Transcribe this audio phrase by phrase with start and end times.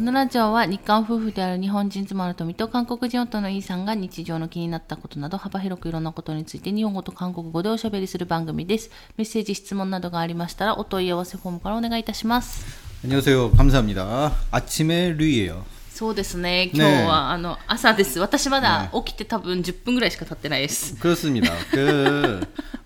[0.00, 8.90] このラジオは日韓夫婦である日本人妻の富と韓国人夫のイーさんが日常の気になったことなど幅広くいろんなことについて日本語と韓国語でおしゃべりする番組です。
[9.16, 12.66] メッセージ、質問などがありましたらお問い合わせフォームからお願いいたします。
[13.04, 13.52] 안녕하세요.
[13.52, 14.32] 감사합니다.
[14.50, 15.64] 아침에 루이예요.
[15.90, 16.70] そうですね。
[16.74, 18.20] 今日は、あの朝です。
[18.20, 20.94] 私まだ起きて多分10分ぐらいしか経ってないです。
[21.00, 21.50] 그렇습니다.
[21.70, 22.40] 그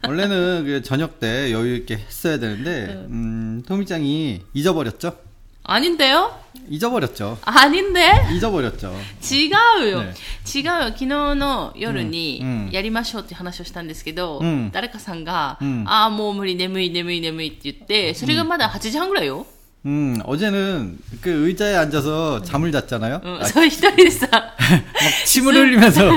[0.06, 5.16] 원래는 그 저녁 때 여유 있게 했어야 되는데 음, 토미짱이 잊어버렸죠?
[5.64, 6.30] 아닌데요?
[6.68, 7.38] 잊어버렸죠.
[7.42, 8.12] 아닌데?
[8.36, 8.92] 잊어버렸죠.
[9.22, 9.50] 違
[9.86, 10.14] うよ、ね
[10.54, 19.46] 違うよ昨日の夜にうんうんやりましょうって話をしたんですけど、うん誰かさんが、うんああもう無理眠い眠い眠いって言ってそれがまだ8時半ぐらいよ、
[19.86, 23.20] 음, 어제는 그 의자에 앉아서 잠을 잤잖아요.
[23.24, 24.54] うん、 아, そう一人でさ 막
[25.24, 26.10] 침을 흘리면서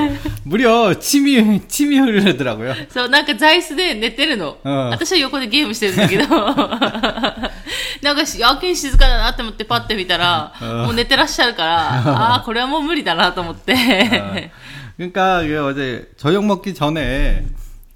[0.44, 2.74] 무려 침이 침이 흐르더라고요.
[2.90, 6.24] そうなんか座椅子で寝てるの、うん私は横でゲームしてるんだけど
[8.02, 14.50] なんかしやけに静かだなって思ってパッて見たら、うんもう寝てらっしゃるからああーこれはもう無理だなと思って、 아,
[14.96, 17.44] 그러니까 그 어제 저녁 먹기 전에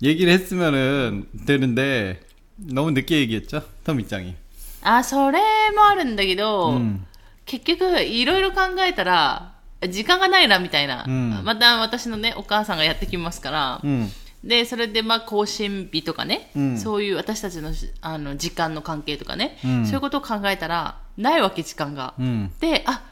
[0.02, 2.20] 얘기를 했으면은 되는데
[2.56, 3.62] 너무 늦게 얘기했죠.
[3.84, 4.34] 토미짱이.
[4.82, 5.41] あそれ
[5.74, 7.04] もあるんだけど、 음.
[7.44, 9.52] 結局いろいろ考えたら
[9.88, 14.10] 時間がないなみたいな、うんまた私のねお母さんがやってきますから、 음.
[14.44, 22.50] でそれでまあ更新日とかね、うんそういう私たちのしあの時間の関係とかね、うんそういうことを考えたらないわけ時間が、 음.
[22.60, 23.02] であ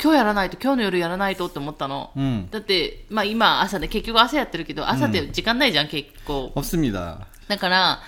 [0.00, 2.48] 今日やらないと今日の夜やらないとって思ったの、 음.
[2.50, 7.26] だって、まあ、今朝ね結局朝やってるけど朝って時間ないじゃん、結構 없습니다.
[7.48, 8.00] だから、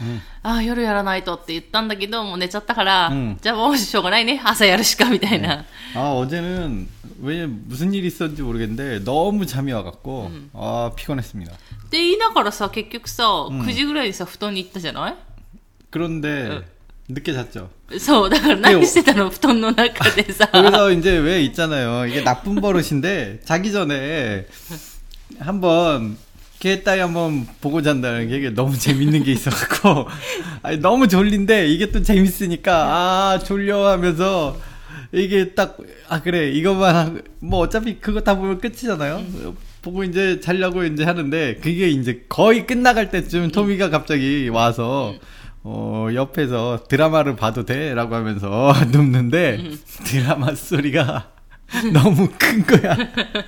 [0.42, 6.88] あ夜やらないとって言ったんだけどもう寝ちゃったから、うんじゃあもうしょうがないね朝やるしかみたいな、 아 어제는
[7.22, 11.52] 왜 무슨 일이 있었는지 모르겠는데 너무 잠이 와갖고 아 피곤했습니다.
[11.52, 11.56] っ
[11.90, 15.14] て言いながらさ結局さ、9時ぐらいにさ布団に行ったじゃない
[15.90, 16.62] 그런데
[17.08, 17.68] 늦게 잤죠.
[17.98, 22.06] そうだから何してたの布団の中でさ 그래서 이제 왜 있잖아요.
[22.06, 24.46] 이게 나쁜 버릇인데 자기 전에
[25.40, 26.16] 한번
[26.65, 30.07] 개 따위 한번 보고 잔다는 게 너무 재밌는 게 있어갖고.
[30.63, 34.57] 아니, 너무 졸린데 이게 또 재밌으니까 아 졸려 하면서
[35.11, 35.77] 이게 딱
[36.07, 36.49] 아 그래.
[36.49, 39.23] 이것만 하고 뭐 어차피 그거 다 보면 끝이잖아요.
[39.81, 45.13] 보고 이제 자려고 이제 하는데 그게 이제 거의 끝나갈 때쯤 토미가 갑자기 와서
[45.63, 49.69] 어 옆에서 드라마를 봐도 돼 라고 하면서 눕는데
[50.05, 51.31] 드라마 소리가
[51.93, 52.95] 너무 큰 거야.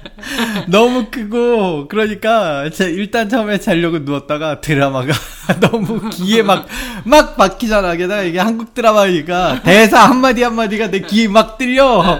[0.68, 5.14] 너무 크고 그러니까 제 일단 처음에 자려고 누웠다가 드라마가
[5.62, 6.66] 너무 귀에 막
[7.06, 7.96] 막 박히잖아.
[7.96, 12.20] 게다가 이게 한국 드라마니까 대사 한마디 한마디가 내 귀에 막 들려.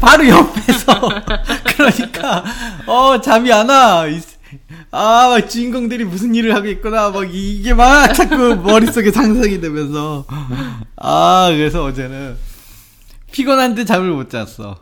[0.00, 1.00] 바로 옆에서.
[1.76, 2.44] 그러니까
[2.86, 4.06] 어 잠이 안 와.
[4.08, 4.20] 이-
[4.90, 7.10] 아, 막 주인공들이 무슨 일을 하고 있구나.
[7.10, 10.24] 막 이게 막 자꾸 머릿속에 상상이 되면서.
[10.96, 12.36] 아, 그래서 어제는
[13.30, 14.78] 피곤한데 잠을 못 잤어.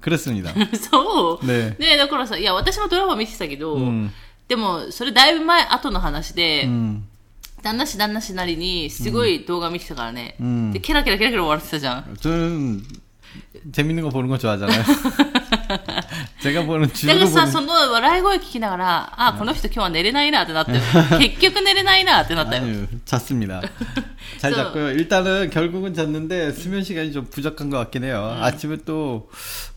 [0.00, 0.52] 그렇습니다.
[0.90, 4.12] そう、ねねだからさいや私もドラマ見てたけど、うん
[4.46, 7.04] でもそれだいぶ前後の話で、 음.
[7.62, 12.82] 旦那氏旦那氏なりにすごい動画見てたからね、うんでケラケラケラケラ笑ってたじゃん 저는
[13.72, 14.84] 재밌는 거 보는 거 좋아하잖아요.
[16.40, 20.80] 제가 보는 だ 주로 からさ、 보는 その笑い声聞きながら、あ、この人今日は寝れないなってなったよ。
[21.18, 22.64] 結局寝れないなってなったよ。
[22.64, 23.60] 아유, 잤습니다.
[24.38, 24.90] 잘 저- 잤고요.
[24.90, 28.36] 일단은 결국은 잤는데 수면 시간이 좀 부족한 것 같긴 해요.
[28.40, 29.30] 아침에 또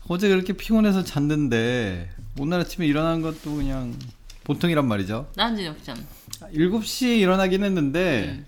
[0.08, 3.94] 어제 그렇게 피곤해서 잤는데 오늘 아침에 일어난 것도 그냥
[4.44, 5.26] 보통이란 말이죠.
[5.36, 6.02] 何時に起きちゃうの
[6.80, 8.44] 7시에 일어나긴 했는데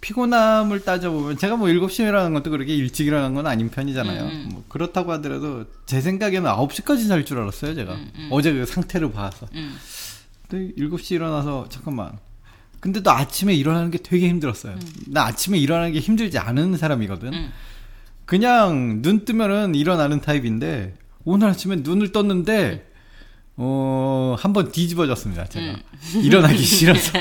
[0.00, 4.22] 피곤함을 따져보면 제가 뭐 7시에 일어나는 것도 그렇게 일찍 일어나는 건 아닌 편이잖아요.
[4.24, 7.96] 음, 뭐 그렇다고 하더라도 제 생각에는 9시까지 잘 줄 알았어요, 제가.
[8.30, 9.46] 어제 그 상태를 봐서.
[9.54, 9.74] うん。
[10.48, 12.18] 근데 7시 일어나서 잠깐만.
[12.80, 14.76] 근데 또 아침에 일어나는 게 되게 힘들었어요.
[15.06, 17.32] 나 아침에 일어나는 게 힘들지 않은 사람이거든.
[17.32, 17.50] 음.
[18.26, 20.94] 그냥 눈 뜨면은 일어나는 타입인데
[21.24, 22.86] 오늘 아침에 눈을 떴는데
[23.61, 25.75] 어, 한 번 뒤집어졌습니다, 제가.
[26.23, 27.11] 일어나기 싫어서.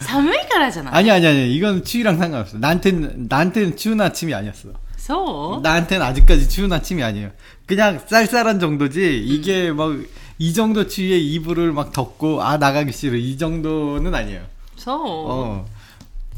[0.00, 1.54] 寒いからじゃない 아니, 아니, 아니.
[1.54, 2.58] 이건 추위랑 상관없어.
[2.58, 4.68] 나한테는, 나한테는 추운 아침이 아니었어.
[4.96, 7.30] そう 나한테는 아직까지 추운 아침이 아니에요.
[7.66, 9.92] 그냥 쌀쌀한 정도지, 이게 막,
[10.38, 13.16] 이 정도 추위에 이불을 막 덮고, 아, 나가기 싫어.
[13.16, 14.42] 이 정도는 아니에요.
[14.76, 15.66] そう、 어.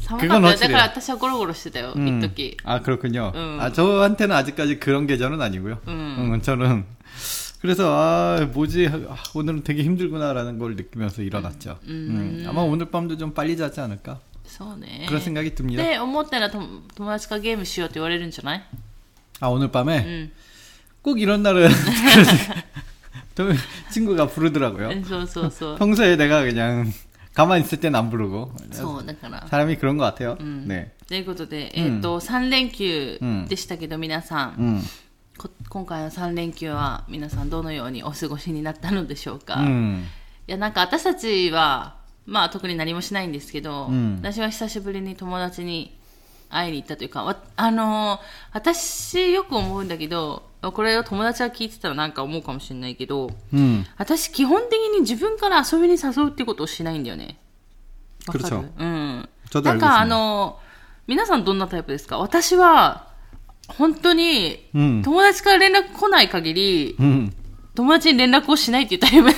[0.07, 0.41] 寒かったよ。
[0.41, 2.07] だ 그건확실해요 から私はゴロゴロしてたよ、 음.
[2.07, 2.57] 一時。
[2.63, 3.31] 아, 그렇군요.
[3.35, 3.57] 음.
[3.61, 5.77] 아, 저한테는 아직까지 그런 계절은 아니고요.
[5.87, 6.31] 음.
[6.33, 6.85] 음, 저는.
[7.61, 11.79] 그래서, 아, 뭐지, 아, 오늘은 되게 힘들구나라는 걸 느끼면서 일어났죠.
[11.87, 14.19] 음, 아마 오늘 밤도 좀 빨리 자지 않을까?
[14.45, 15.05] そうね。
[15.09, 15.83] 그런 생각이 듭니다.
[15.83, 16.59] で、思ったらと
[16.95, 18.63] 友達がゲームしようって言われるんじゃない
[19.39, 19.97] 아, 오늘 밤에?
[20.05, 20.31] うん。
[21.01, 22.65] 꼭 이런 날은 그런 생각-
[23.35, 23.43] 또
[23.91, 24.89] 친구가 부르더라고요.
[25.05, 25.77] そうそうそう。
[25.77, 26.91] 평소에 내가 그냥
[27.33, 29.45] 가만히 있을 땐 안 부르고 そう、だから。
[29.47, 30.37] 사람이 그런 것 같아요.
[30.41, 30.65] 음.
[30.67, 30.91] 네.
[31.07, 34.81] ということで、えっ、と、3連休うんでしたけど、皆さん、 음.
[34.81, 34.87] こ
[35.68, 40.06] 今回の3連休は皆さんどのようにお過ごしになったのでしょうか、うん、
[40.46, 41.96] いやなんか私たちは
[42.26, 45.96] まあ特に何もしないんですけど、うん、私は久しぶりに友達に
[46.48, 48.20] 会いに行ったというかあの、
[48.52, 57.38] 私よく思うんだけどこれを友達が聞いてたらなんか思うかもしれないけど、うん、私基本的に自分から遊びに誘うってことをしないんだよね。
[58.28, 58.56] わかる？
[58.78, 59.28] うん。
[59.64, 60.60] なんかあの、
[61.08, 62.18] 皆さんどんなタイプですか？
[62.18, 63.08] 私は
[63.68, 67.34] 本当に、うん友達から連絡来ない限り、うん。
[67.74, 69.30] 友達に連絡をしないっていうタイプ。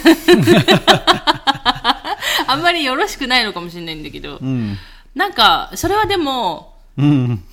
[2.46, 4.76] あんまりよろしくないのかもしれないんだけど、うん。
[5.14, 7.44] なんか、それはでも、うん。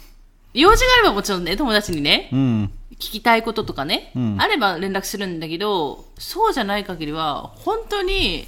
[0.53, 2.71] 用事があればもちろんね、友達にね、うん。
[2.95, 8.47] 聞きたいこととかね、うんあれば連絡するんだけど、そうじゃない限りは、本当に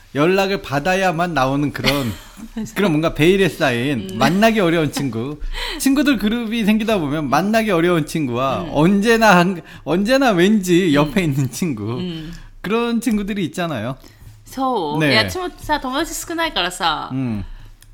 [0.14, 2.10] 연락을 받아야만 나오는 그런
[2.74, 5.40] 그런 뭔가 베일에 쌓인 만나기 어려운 친구
[5.78, 12.32] 친구들 그룹이 생기다 보면 만나기 어려운 친구와 언제나 한- 언제나 왠지 옆에 있는 친구 うん。
[12.62, 13.96] 그런 친구들이 있잖아요.
[14.44, 14.98] そう。
[15.00, 17.44] ねえいや、私もさ、友達少ないからさ、 음,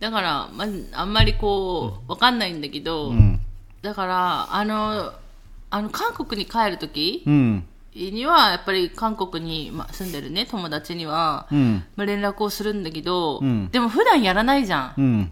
[0.00, 3.38] だから、まず、あんまりこう、わかんないんだけど、 음,
[3.82, 5.12] だから、あの、
[5.70, 7.64] あの、韓国に帰るとき 음,
[8.11, 11.47] にはやっぱり韓国に住んでるね友達には、
[11.95, 15.31] まあ、連絡をするんだけど、うん、でも普段やらないじゃん、うん、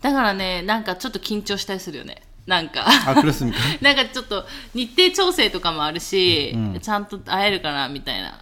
[0.00, 2.22] だからねなんかちょっと緊張したりするよね。
[2.46, 2.84] なんか。
[3.80, 4.44] なんかちょっと
[4.74, 8.38] 日程調整とかもあるし、うん、ちゃんと会えるかなみたいな。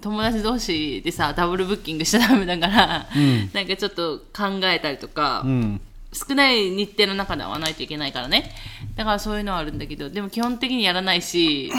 [0.00, 5.80] 友達同士でさダブルブッキングしちゃダメだから、うん、なんかちょっと考えたりとか、うん、
[6.12, 8.50] 少ない日程の中で会わないといけないからね。
[8.96, 11.70] だからそういうのはあるんだけどでも基本的にやらないし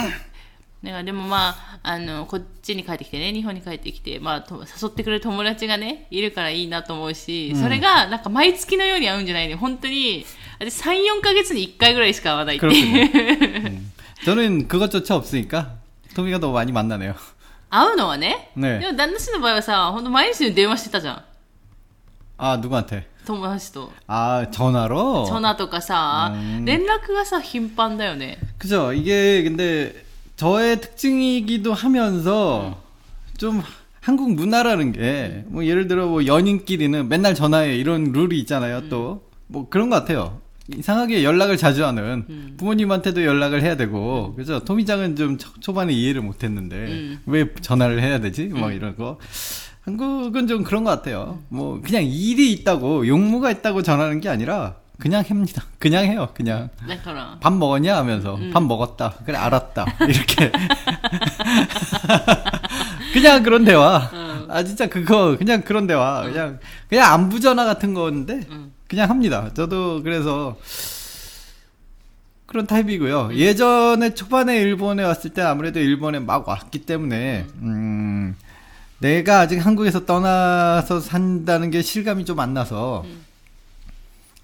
[0.85, 9.57] だからでもまあ、あの、こっちに帰ってきてね、日本に帰ってきて、まあ、と誘ってくれる友達がね、いるからいいなと思うし、それがなんか毎月のように会うんじゃないね。
[9.57, 10.25] 本当に、
[10.61, 13.11] 私3、4ヶ月に1回ぐらいしか会わないっていう。
[13.11, 13.69] 그렇군요.
[13.69, 13.93] 음.
[14.25, 15.77] 저는 그것조차 없으니까
[16.15, 17.15] 토미가 너무 많이 만나네요.
[17.69, 18.51] 会うのはね。
[18.55, 21.25] ねでも旦那氏の場合はさ、本当毎日電話してたじゃん。
[22.39, 23.07] 아 누구한테?
[23.27, 23.93] 友達と。
[24.07, 25.27] 아 전화로.
[25.27, 28.39] そのとかさ、うん連絡がさ、頻繁だよね。
[28.59, 28.93] 그죠.
[28.93, 30.07] 이게 근데
[30.42, 32.82] 저의 특징이기도 하면서
[33.38, 33.62] 좀
[34.00, 38.90] 한국 문화라는 게 뭐 예를 들어 뭐 연인끼리는 맨날 전화해 이런 룰이 있잖아요.
[38.90, 40.40] 또 뭐 그런 것 같아요.
[40.76, 44.62] 이상하게 연락을 자주 하는 부모님한테도 연락을 해야 되고 그죠.
[44.64, 47.20] 토미장은 좀 초, 초반에 이해를 못했는데 음.
[47.28, 48.46] 왜 전화를 해야 되지?
[48.46, 49.20] 뭐 이런 거.
[49.82, 51.40] 한국은 좀 그런 것 같아요.
[51.50, 55.64] 뭐 그냥 일이 있다고 용무가 있다고 전하는 게 아니라 그냥 합니다.
[55.80, 56.30] 그냥 해요.
[56.36, 56.70] 그냥.
[57.42, 58.52] 밥 먹었냐 하면서 음.
[58.54, 59.16] 밥 먹었다.
[59.26, 59.84] 그래 알았다.
[60.08, 60.52] 이렇게.
[63.12, 63.98] 그냥 그런 대화.
[64.14, 64.46] 음.
[64.48, 66.22] 아 진짜 그거 그냥 그런 대화.
[66.22, 66.32] 음.
[66.32, 68.74] 그냥 그냥 안부 전화 같은 건데 음.
[68.88, 69.50] 그냥 합니다.
[69.56, 70.56] 저도 그래서
[72.46, 73.30] 그런 타입이고요.
[73.32, 73.36] 음.
[73.36, 77.68] 예전에 초반에 일본에 왔을 때 아무래도 일본에 막 왔기 때문에 음.
[77.68, 78.36] 음
[79.00, 83.31] 내가 아직 한국에서 떠나서 산다는 게 실감이 좀 안 나서 음.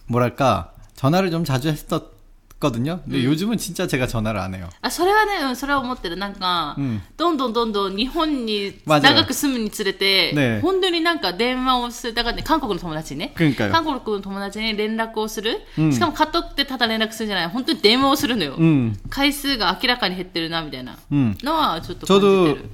[0.09, 3.01] 뭐랄까 전화를 좀 자주 했었거든요.
[3.05, 4.69] 근데 요즘은 진짜 제가 전화를 안 해요.
[4.83, 6.17] あ、それはね、うんそれは思ってる。
[6.17, 12.15] なんか、うんどんどんどんどん日本に맞아요 長く住むにつれて、ね本当になんか電話をする。
[12.15, 13.33] だからね、韓国の友達にね。
[13.37, 13.71] 그러니까요.
[13.73, 15.61] 韓国の友達に連絡をする。
[15.79, 17.49] うんしかもカットってただ連絡するんじゃない。
[17.49, 18.55] 本当に電話をするのよ。
[18.59, 21.37] 음, 回数が明らかに減ってるな、みたいな 음.
[21.43, 22.65] のはちょっと感じて 저도 る。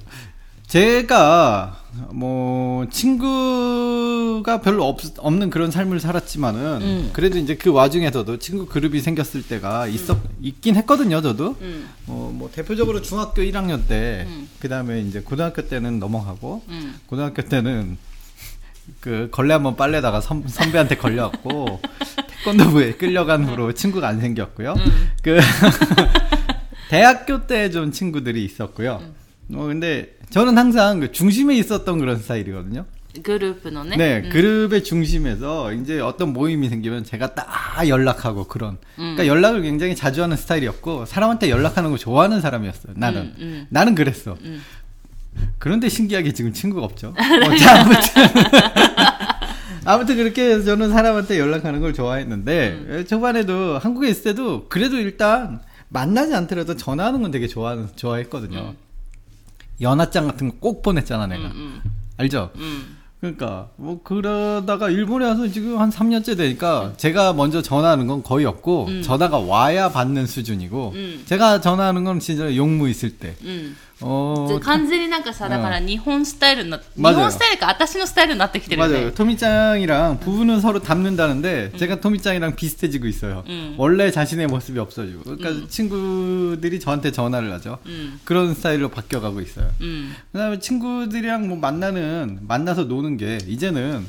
[0.67, 1.77] 제가
[2.12, 7.10] 뭐 친구가 별로 없, 없는 그런 삶을 살았지만은 음.
[7.12, 11.20] 그래도 이제 그 와중에서도 친구 그룹이 생겼을 때가 있었 있긴 했거든요.
[11.22, 11.88] 저도 음.
[12.06, 14.48] 어, 뭐 대표적으로 중학교 1학년 때 음.
[14.60, 16.94] 그다음에 이제 고등학교 때는 넘어가고 음.
[17.06, 17.96] 고등학교 때는
[19.00, 21.80] 그 걸레 한번 빨래다가 선, 선배한테 걸려갖고
[22.44, 24.74] 태권도부에 끌려간 후로 친구가 안 생겼고요.
[24.74, 25.10] 음.
[25.22, 25.38] 그
[26.90, 29.00] 대학교 때 좀 친구들이 있었고요.
[29.52, 32.86] 어, 근데 저는 항상 그 중심에 있었던 그런 스타일이거든요.
[33.22, 34.30] 그룹은네 네, 음.
[34.30, 37.46] 그룹의 중심에서 이제 어떤 모임이 생기면 제가 딱
[37.88, 38.78] 연락하고 그런.
[38.96, 39.16] 그러니까 음.
[39.16, 42.94] 그러니까 연락을 굉장히 자주 하는 스타일이었고 사람한테 연락하는 거 좋아하는 사람이었어요.
[42.96, 43.66] 나는 음, 음.
[43.70, 44.36] 나는 그랬어.
[44.42, 44.62] 음.
[45.58, 47.14] 그런데 신기하게 지금 친구가 없죠.
[47.14, 48.00] 어, 자, 아무튼.
[49.86, 53.04] 아무튼 그렇게 해서 저는 사람한테 연락하는 걸 좋아했는데 음.
[53.06, 58.74] 초반에도 한국에 있을 때도 그래도 일단 만나지 않더라도 전화하는 건 되게 좋아하는 좋아했거든요.
[59.80, 61.90] 연하장 같은 거 꼭 보냈잖아 내가 음, 음.
[62.16, 62.50] 알죠?
[62.56, 62.96] 음.
[63.20, 68.86] 그러니까 뭐 그러다가 일본에 와서 지금 한 3년째 되니까 제가 먼저 전화하는 건 거의 없고
[68.88, 69.02] 음.
[69.02, 71.22] 전화가 와야 받는 수준이고 음.
[71.24, 73.76] 제가 전화하는 건 진짜 용무 있을 때 음.
[74.03, 79.13] うん、 어 で完全になんかさだから日本スタイルになって、日 맞아요 本スタイルか私のスタイルになってきてるよね 맞아요.
[79.13, 83.43] 토미짱이랑 부부는 서로 닮는다는데 제가 토미짱이랑 비슷해지고 있어요.
[83.47, 83.75] 음.
[83.77, 85.23] 원래 자신의 모습이 없어지고.
[85.23, 87.79] 그러니까 친구들이 저한테 전화를 하죠.
[87.85, 89.69] うん、 그런 스타일로 바뀌어가고 있어요.
[89.81, 94.05] うん、 그다음에 친구들이랑 뭐 만나는 만나서 노는 게 이제는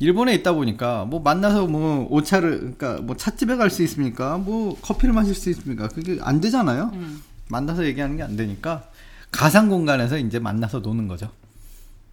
[0.00, 4.38] 일본에 있다 보니까 뭐 만나서 뭐 오차를 그러니까 뭐 찻집에 갈 수 있습니까?
[4.38, 5.88] 뭐 커피를 마실 수 있습니까?
[5.88, 6.90] 그게 안 되잖아요.
[6.92, 8.84] うん、 만나서 얘기하는 게 안 되니까
[9.32, 11.30] 가상 공간에서 이제 만나서 노는 거죠.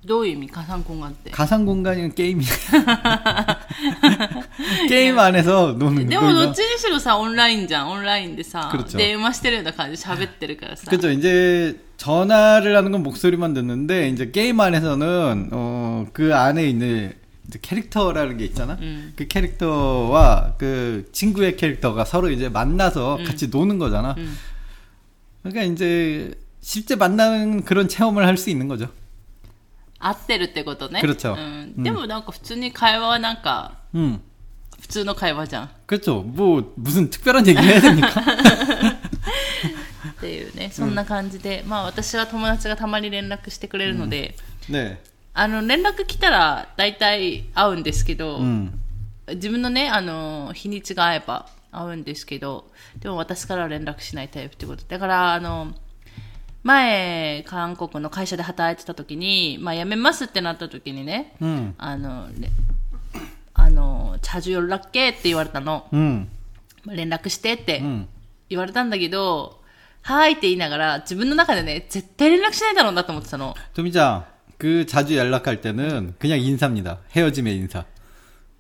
[0.06, 1.32] どういう意味加算婚がって。
[1.32, 2.46] 가상 공간이 게임이
[4.88, 7.90] 게임 안에서 노는 でもどっ 놀면 ちにしろさ、オンラインじゃん。
[7.92, 10.90] オンラインでさ 그렇죠 、電話してるような感じで喋ってるからさ。
[10.92, 17.14] 그죠 이제 전화를 하는 건 목소리만 듣는데 이제 게임 안에서는 어 그 안에 있는
[17.48, 18.78] 이제 캐릭터라는 게 있잖아.
[18.82, 19.14] 음.
[19.16, 24.14] 그 캐릭터와 그 친구의 캐릭터가 서로 이제 만나서 같이 노는 거잖아.
[24.18, 24.34] うん。
[25.44, 28.90] 그러니까 이제 실제 만나는 그런 체험을 할 수 있는 거죠.
[30.00, 31.02] 合ってるってことね。
[31.02, 31.84] 그렇죠 うん。
[31.84, 34.22] でもなんか普通に会話はなんか、 음.
[34.80, 35.70] 普通の会話じゃん。
[35.88, 36.22] 그렇죠.
[36.22, 38.22] 뭐 무슨 특별한 얘기를 해야 됩니까?
[40.12, 40.70] っていうね。
[40.72, 41.64] そんな感じで。
[41.66, 44.36] まあ私は友達がたまに連絡してくれるので、
[44.70, 44.98] 네.
[45.34, 48.72] あの、連絡来たら大体会うんですけど、 음.
[49.28, 52.70] 自分のね、あの、日にちが合えば会うんですけど、
[53.00, 54.84] でも私からは連絡しないタイプってこと。
[54.88, 55.74] だから、あの、
[56.64, 61.74] 前、韓国の会社で働いてた時に、まあ辞めますってなった時にね、 음.
[61.78, 62.50] あの、ね
[63.54, 65.88] あの、チャジュラッケって言われたの。
[65.94, 66.28] 음.
[66.84, 68.08] まあ連絡してって 음.
[68.50, 69.62] 言われたんだけど、
[70.02, 73.56] はーいって言いながら、自分の中でね、絶対連絡しないだろうなと思ってたの。
[73.76, 74.24] 도미짱,
[74.58, 77.00] 그 자주 연락할 때는 그냥 인사입니다.
[77.12, 77.86] 헤어짐의 인사.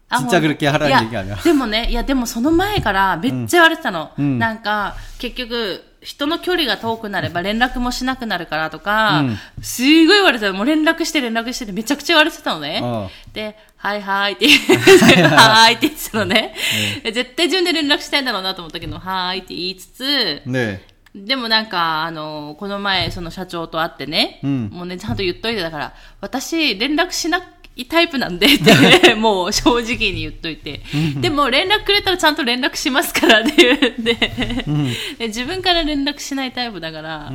[0.09, 1.35] あ 진짜 もう 그렇게 하라는 いや 얘기 아니야.
[1.43, 4.11] でもね、いやでもその前からめっちゃ言われてたの。
[4.17, 10.56] うんなんか、結局、 人の距離が遠くなれば連絡もしなくなるからとか、うんすごい言われてたの。
[10.56, 12.82] もう連絡して連絡してってめちゃくちゃ言われてたのね。
[13.32, 16.54] で、はいはいって言って、はーいって言ってたのね。
[17.02, 20.80] で絶対自分で連絡したいんだろうなと思ったけど、はーいって言いつつ、 네.
[21.14, 27.42] でもなんか、あの、この前、その社長と会ってね、うんもうね、ちゃんと言っといてだから、私、連絡しない
[27.86, 28.58] タイプなんでっ
[29.02, 30.80] て もう正直に言っといて。
[31.20, 33.70] でも連絡くれたらちゃんと連絡しますからって言
[34.66, 34.84] うん。
[35.18, 37.32] で自分から連絡しないタイプだから、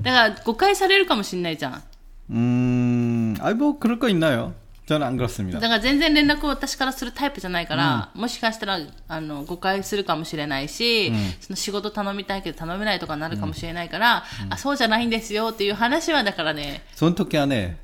[0.00, 1.82] だから誤解されるかもしれないじゃん。
[2.30, 4.52] 음아이뭐그럴거있나요
[4.88, 5.16] 저는안
[5.52, 5.60] だ。
[5.60, 16.82] から全然連絡を私からするタイプじゃないから、うん、もしかしたらあの誤解するかもしれないし、うん、その仕事頼みたいけど頼めないとかなるかもしれないから、あそうじゃないんですよっていう話はだからね。
[16.94, 17.76] その時はね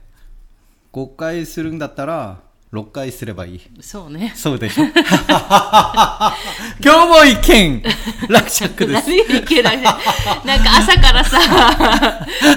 [0.94, 2.38] 5回するんだったら
[2.72, 3.60] 6回すればいい。
[3.80, 4.32] そうね。
[4.36, 4.84] そうでしょ。
[4.86, 4.92] 今
[6.82, 7.82] 日も意見
[8.28, 9.08] 落着です。
[9.08, 9.82] 何意見だね
[10.44, 11.38] なんか朝からさ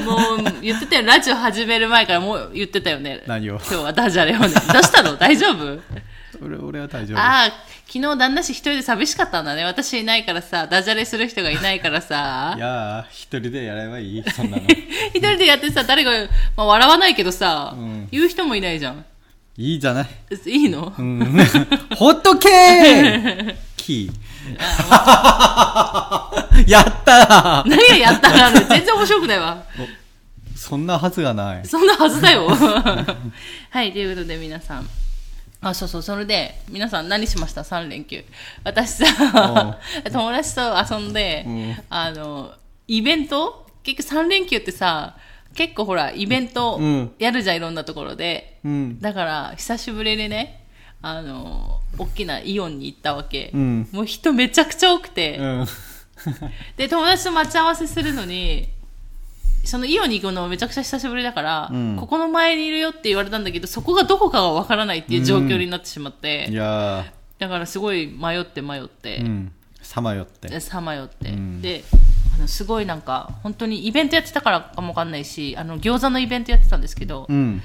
[0.05, 1.05] もう言ってたよ。
[1.07, 3.23] ラジオ始める前からもう言ってたよね。
[3.25, 3.55] 何を？
[3.55, 4.47] 今日はダジャレをね。
[4.49, 5.15] どうしたの？
[5.17, 5.79] 大丈夫？
[6.41, 7.17] 俺俺は大丈夫。
[7.17, 7.51] ああ
[7.87, 9.63] 昨日旦那氏一人で寂しかったんだね。
[9.63, 12.53] 私いないからさダジャレする人がいないからさ。
[12.57, 14.63] いやー一人でやればいいそんなの。
[15.13, 16.11] 一人でやってさ誰が、
[16.55, 19.05] まあ、笑わないけどさ、うん、言う人もいないじゃん。
[19.57, 20.07] いいじゃない。
[20.45, 21.47] いいの、うん、
[21.95, 23.55] ほっとけー！
[23.75, 24.27] キー。
[26.67, 27.63] やったな。
[27.65, 29.63] 何やったな全然面白くないわ。
[30.55, 31.65] そんなはずがない。
[31.65, 32.47] そんなはずだよ。
[32.49, 34.87] はいということで皆さん。
[35.61, 38.23] あ、そうそう、それで、皆さん何しました ?3 連休。
[38.63, 39.05] 私さ、
[40.11, 40.61] 友達と
[40.91, 42.53] 遊んで、うんあの、
[42.87, 43.65] イベント？
[43.83, 45.15] 結局3連休ってさ、
[45.55, 48.59] 結構ほら、イベントうんやるじゃん、いろんなところで。
[48.65, 49.01] 음.
[49.01, 50.63] だから、久しぶりにね、
[51.01, 53.49] あの、大きなイオンに行ったわけ。
[53.53, 55.37] うんもう人めちゃくちゃ多くて。
[55.39, 55.65] 응.
[56.77, 58.69] で、友達と待ち合わせするのに、
[59.67, 67.05] そのイオンに行くのめちゃくちゃ久しぶりだから、うん、ここの前にいるよって言われたんだけど、そこがどこかがわからないっていう状況になってしまって、うん、いや
[67.37, 69.21] だからすごい迷って迷って、
[69.81, 70.59] さまよって。
[70.59, 71.33] さまよって。
[71.61, 71.83] で、
[72.37, 77.61] あのすごいなんか、本当にイベントやってたからかもわかんないし、あの、餃子のイベントやってたんですけど、うん、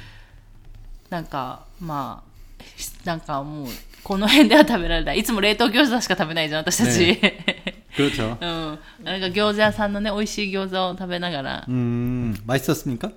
[1.11, 3.67] なんか、まあ、なんかもう、
[4.03, 5.19] この辺では食べられない。
[5.21, 6.99] いつも冷凍餃子しか食べないじゃん、私たち。
[7.01, 7.63] ね
[7.96, 8.38] 그렇죠.
[8.40, 8.80] うん。
[9.04, 11.66] なんか餃子屋さんのね、美味しい餃子を食べながら。
[11.68, 13.12] 음, 맛있었습니까?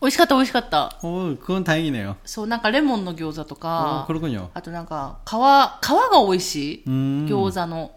[0.00, 0.98] 美味しかった、美味しかった。
[1.02, 2.16] 어, 그건 다행이네요.
[2.24, 4.48] そう、なんかレモンの餃子と 어, か、 그렇군요.
[4.54, 6.82] あとなんか、皮、皮が美味しい。
[6.86, 7.26] 음.
[7.28, 7.92] 餃子の。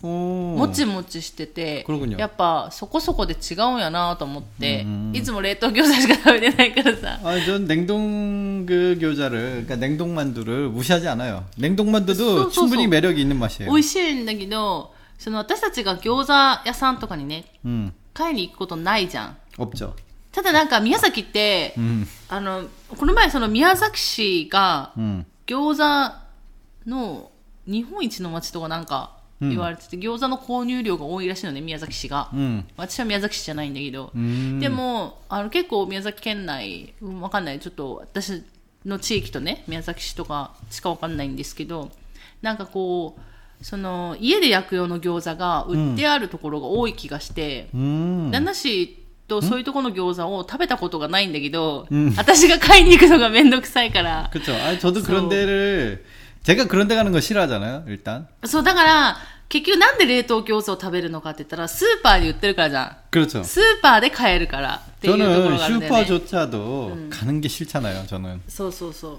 [0.00, 0.54] 오.
[0.56, 11.46] もちもちしてて 그렇군요 やっぱそこそこで違うんやなと思って、うんうんいつも冷凍餃子しか食べてないからさ 아, 전 냉동 그 교자를, 그러니까 냉동 만두를 무시하지 않아요.
[11.56, 12.90] 냉동 만두도 소, 소, 충분히 소.
[12.90, 13.72] 매력이 있는 맛이에요.
[13.72, 14.91] 美味しいんだけど
[15.23, 19.37] その私たちが餃子屋さんとかにね、うん、買いに行くことないじゃん。
[20.33, 24.91] ただなんか宮崎って、うん、あの、この前その宮崎市が、
[25.47, 27.31] 餃子の
[27.65, 32.29] 日本一の街とかなんか言われてて、餃子の購入量が多いらしいのね、宮崎市が。
[32.33, 34.11] うん、私は宮崎市じゃないんだけど。
[34.59, 38.43] でも、あの結構宮崎県内、わかんない、ちょっと私
[38.83, 41.91] の地域とね、宮崎市とかしかわかんないんですけど、
[42.41, 48.30] なんかこう、その家で焼く用の餃子が売ってあるところが多い気がして、 음.
[48.30, 54.52] 旦那市とそういうところの餃子を食べたことがないんだけど、うん私が買いに行くのがめんどくさいから、 그쵸.
[54.54, 56.04] 아, 저도 그래서- 그런 데를,
[56.44, 58.28] 제가 그런 데 가는 거 싫어하잖아요, 일단.
[58.46, 59.16] そうだから
[59.48, 63.42] 結局なんで冷凍餃子を食べるのかって言ったらスーパーに売ってるからじゃん 그렇죠.
[63.44, 68.40] スーパーで買えるからっていうところ 저는 があるんだよね 슈퍼조차도 가는 게 싫잖아요, 저는.
[68.48, 69.18] そうそうそう 음.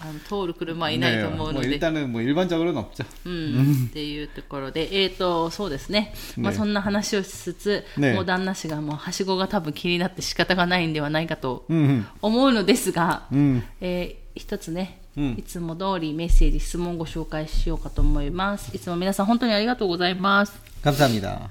[0.00, 1.68] あの通る車はいないと 네, 思う 뭐 ので。
[1.68, 3.04] 일단은 뭐 일반적으로는 없죠.
[3.24, 6.12] うん、っていうところで、えーと、そうですね。
[6.36, 18.76] まあねそんな話をしつつ、ねもう旦那氏がもうはしごが多分気になって仕方がないんではないかと 음, 思うのですが、 음, えー一つね、うんいつも通りメッセージ、質問をご紹介しようかと思います。
[18.76, 20.52] いつも皆さん本当にありがとうございます。
[20.84, 21.48] 감사합니다.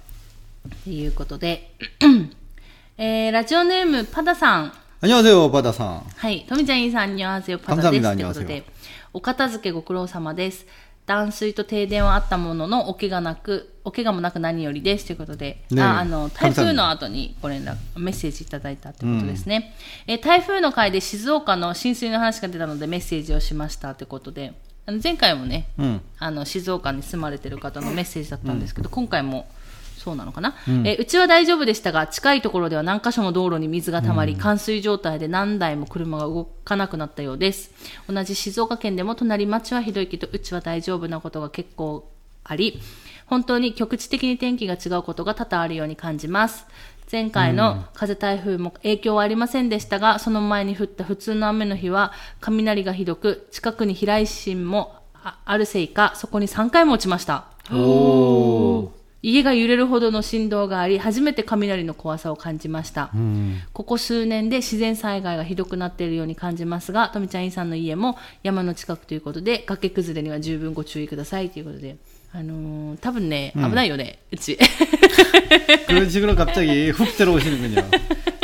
[0.84, 1.72] ということで、
[3.00, 4.74] えーラジオネームパダさん。
[5.02, 6.04] 안녕하세요, 바다상.
[6.18, 6.46] はい。
[6.48, 8.06] 富ちゃんいいさん、にわせよ、パダです。
[8.06, 8.64] 감사합니다 ということ 안녕하세요 で、
[9.14, 10.66] お片付けご苦労様です。
[11.06, 15.06] 断水と停電はあったものの、お怪我なく、お怪我もなく何よりです。
[15.06, 19.76] ということで、ねえああの、台風 감사합니다 の後にご連絡、メッセージいただいたということですね。
[20.08, 24.54] えー台風の回で静岡の浸水の話が出たのでメッセージをしましたということで、
[24.88, 29.48] あの前回もね、 음, あの静岡に住まれてる方のメッセージだったんですけど、今回も
[30.01, 37.71] そうなのかな、えーうちは大丈夫でしたが近いところでは何箇所も道路に水がたまり、冠水状態で何台も車が動かなくなったようです。
[38.09, 42.09] 同じ静岡県でも隣町はひどいけどうちは大丈夫なことが結構
[42.45, 42.81] あり
[43.27, 46.67] 本当に局地的に天気が違うことが多々あるように感じます。
[47.13, 57.45] 前回の風台風も影響はありませんでしたが、その前に降った普通の雨の日は雷がひどく近くに飛来心もああるせいかそこに3回も落ちました。
[57.73, 71.98] 오, 家が揺れるほどの振動があり初めて雷の怖さを感じました、 음, ここ数年で自然災害がひどくなっているように感じますが富ちゃんさんの家も山の近くということで崖崩れには十分ご注意くださいということで
[72.34, 74.60] あのー多分ね危ないよね、うち
[75.88, 77.90] 그런 식으로 갑자기 훅 들어오시는군요.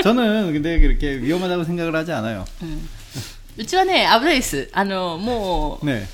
[0.01, 2.45] 저는 근데 그렇게 위험하다고 생각을 하지 않아요.
[3.57, 6.07] うちはね危ないですあのもう、 네.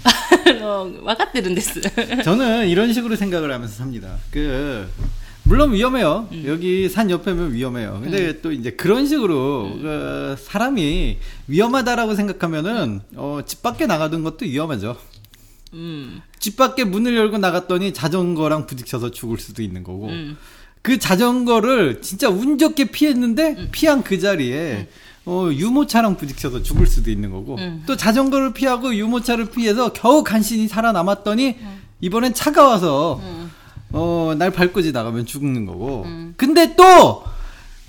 [0.49, 1.79] あの分かってるんです
[2.23, 4.17] 저는 이런 식으로 생각을 하면서 삽니다.
[4.31, 4.89] 그
[5.43, 6.27] 물론 위험해요.
[6.45, 8.01] 여기 산 옆에면 위험해요.
[8.03, 14.97] 근데 또 이제 그런 식으로 그 사람이 위험하다라고 생각하면은 어, 집 밖에 나가던 것도 위험하죠.
[15.73, 20.37] うん、 집 밖에 문을 열고 나갔더니 자전거랑 부딪혀서 죽을 수도 있는 거고 음.
[20.81, 24.87] 그 자전거를 진짜 운 좋게 피했는데 피한 그 자리에
[25.24, 27.56] 어, 유모차랑 부딪혀서 죽을 수도 있는 거고.
[27.56, 27.84] 음.
[27.86, 31.56] 또 자전거를 피하고 유모차를 피해서 겨우 간신히 살아남았더니
[32.00, 33.20] 이번엔 차가 와서
[33.90, 36.06] 어, 날 밟고 지나가면 죽는 거고.
[36.36, 37.32] 근데 또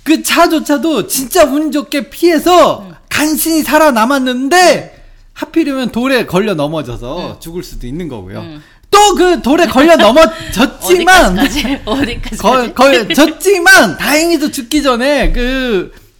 [0.04, 8.06] 그 차조차도 진짜 운 좋게 피해서 간신히 살아남았는데 하필이면 돌에 걸려 넘어져서 죽을 수도 있는
[8.08, 8.60] 거고요.
[8.90, 15.90] 또그 돌에 걸려 넘어졌지만 어디까지까지 어디까지 거, 걸 졌지만 다행히도 죽기 전에 그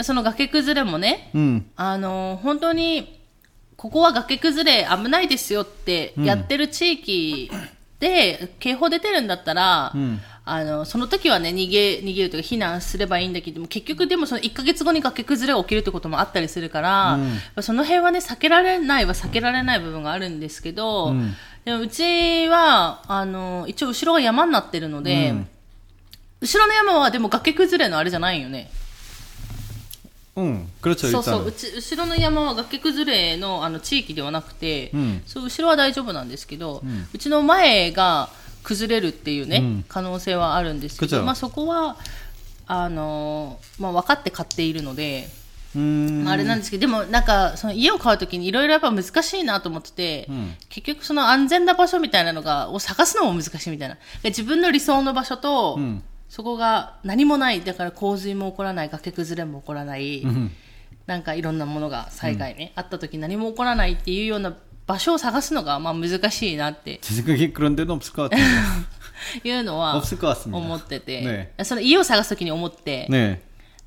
[0.00, 1.64] その崖崩れもね、 음.
[1.76, 3.18] あの、本当に、
[3.76, 7.50] ここは崖崩れ危ないですよってやってる地域
[8.00, 10.20] で警報出てるんだったら、ん。
[10.44, 17.18] あの、その時はね、逃げ、逃げるとか避難すればいいんだけども、結局でもその1ヶ月後に崖崩れが起きるってこともあったりするから、
[17.60, 21.14] その辺はね、避けられないは避けられない部分があるんですけど、
[21.64, 25.32] でもうちは、あの、一応後ろが山になってるので、
[26.40, 28.68] 後ろの山はでも崖崩れのあれじゃないよね。
[30.34, 31.46] うん、そうそう。
[31.46, 38.30] うち後ろの山は崖崩れのあの地域ではなくて、うん、そう後ろは大丈夫なんですけど、うん、うちの前が
[38.62, 41.96] 崩れるっていうね、うん、可能性はあるんですけど、まあ、そこは
[42.66, 45.28] あの、まあ、分かって買っているので。
[45.74, 53.96] まあ、あれなんですけどでもなんかその家を買うときにいろいろやっぱ難しいなと思ってて、うん、結局その安全な場所みたいなのがを探すのも難しいみたいな。
[54.22, 60.49] 自分の理想の場所と、うん、そこが何もないだから洪水も起こらない崖崩れも起こらない、 음,
[61.05, 64.55] なんかいろんなものが災害ね、あった時何も起こらないっていうような
[64.85, 68.43] 場所を探すのがまあ難しいなって 제 생각에 그런 데는 없을 것 같아요.
[69.43, 70.57] いうのは 없을 것 같습니다.
[70.57, 73.39] 思ってて、ねその家を探す時に思って、 네.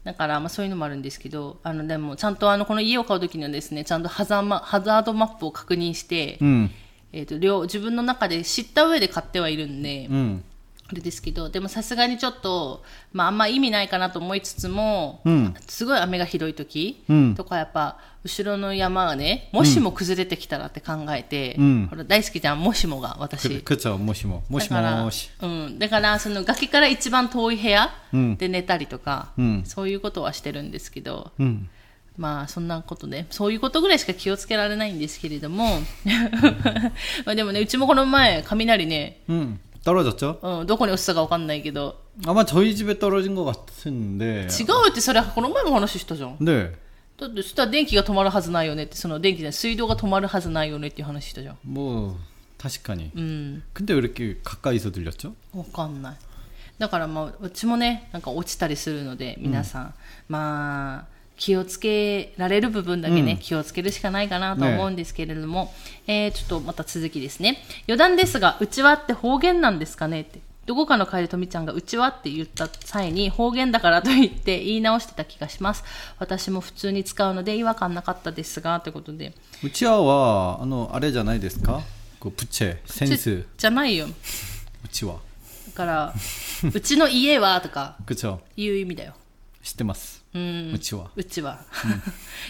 [0.03, 6.70] だからまあそういうのもあるんですけど、あのでもちゃんとあのこの家を買う時にはですね、ちゃんとハザーマハザードマップを確認して、 음,
[7.12, 10.42] えっ、と両自分の中で知った上で買ってはいるんで、 음,
[10.88, 23.62] あれですけどでもさすがにちょっと、まあ、あんま意味ないかなと思いつつも、うん、すごい雨がひどい時、うん、とかやっぱ後ろの山がねもしも崩れてきたらって考えて、うん、ほら大好きじゃんもしもが私。
[23.62, 24.43] 靴をはもしも。
[24.50, 25.30] もしもし。
[25.39, 27.91] だから,、うん、だからその崖から一番遠い部屋
[28.38, 31.69] で寝たりとか、うん、そういうことはしてるんですけど、うん。
[32.17, 35.82] まあそんなことね、そういうことぐらいしか気をつけられないんですけれども、
[37.26, 40.38] まあでもね、うちもこの前、雷ね、うん、 떨어졌죠?
[40.42, 44.46] うん、どこに落ちたかわかんないけど 아마 저희 집에 떨어진 것 같은데.
[44.49, 46.73] 違うってそれこの前も話したじゃん 네.
[47.18, 52.16] だってそしたら電気が止まるはずないよねってその電気じゃない水道が止まるはずないよねっていう話したじゃん 뭐,
[52.59, 53.11] 다시카니.
[53.14, 55.35] うん 근데 왜 이렇게 가까이서 들렸죠?
[55.55, 56.16] わかんない
[56.79, 59.94] だからまあうちもねなんか落ちたりするので皆さん、
[60.29, 65.74] まあ 気をつけられる部分だけね、うん、気をつけるしかないかなと思うんですけれども、
[66.08, 67.58] ね、えー、ちょっとまた続きですね。
[67.88, 70.39] 余談ですが、うちわって方言なんですかねって。
[70.65, 75.84] どこかの会でとみちゃんがうちわって言った際に方言だからと言って言い直してた気がします。
[76.17, 79.34] 私も普通に使うので違和感なかったですが、ということで。
[79.63, 81.82] うちわは、あの、あれじゃないですか？
[82.19, 83.45] こうプチェ、センス。
[83.58, 84.08] じゃないよ。
[84.08, 85.17] うちわ。
[85.67, 86.13] だから、
[86.74, 87.98] うちの家はとか、
[88.58, 89.13] いう意味だよ。
[89.62, 90.14] 知ってます。
[90.35, 91.07] うん 우치와.
[91.16, 91.59] うちは。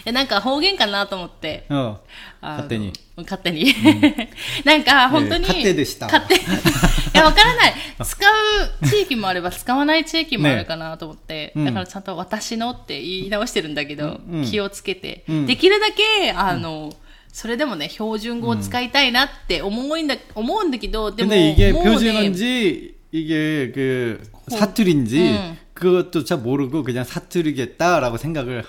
[0.05, 1.65] いや、なんか方言かなと思って。
[1.69, 1.97] 어,
[2.41, 2.93] あの勝手に。
[3.17, 3.73] 勝手に。
[4.63, 5.45] なんか本当に。
[5.45, 6.35] えー勝手でした勝手。
[6.35, 6.37] い
[7.13, 7.73] や、わからない。
[8.05, 8.17] 使
[8.83, 11.33] う地域もあれば使わない地域もあるかなと思って。
[11.33, 16.93] ねうんだからちゃんと私のって言い直してるんだけど、うん気をつけて、うんできるだけ、あの、
[17.33, 25.57] それでもね、標準語を使いたいなって思うんだ、思うんだけど、でも、 근데 이게 もうね 표준어인지 이게 그 사투리인지 음.
[25.75, 28.63] 그것조차 모르고 그냥 사투리겠다라고 생각을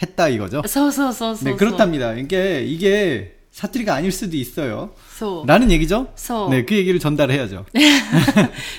[0.00, 0.62] 했다 이거죠.
[0.66, 1.44] そうそうそうそう。
[1.44, 2.14] 네, 그렇답니다.
[2.14, 4.94] 이게 이게 사투리가 아닐 수도 있어요.
[5.18, 5.46] そう。
[5.46, 6.12] 라는 얘기죠?
[6.14, 6.48] 소.
[6.48, 7.66] 네, 그 얘기를 전달해야죠.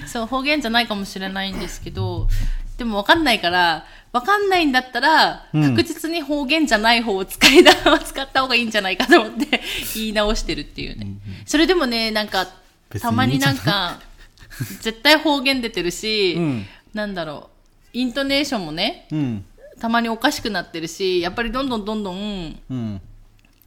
[0.07, 2.29] そう、方言じゃないかもしれないんですけど、
[2.77, 9.61] でもわかんないから、わかんないんだったら、うん確実に方言じゃない方を使いだ、使った方がいいんじゃないかと思って
[9.95, 11.07] 言い直してるっていうね。
[11.45, 12.47] それでもね、なんか、
[12.89, 13.99] 別にたまになんか、
[14.81, 17.52] 絶対方言出てるし、うんなんだろう、
[17.93, 19.43] イントネーションもね、 음,
[19.79, 22.99] たまにおかしくなってるし、やっぱりどんどんどんどん、 음.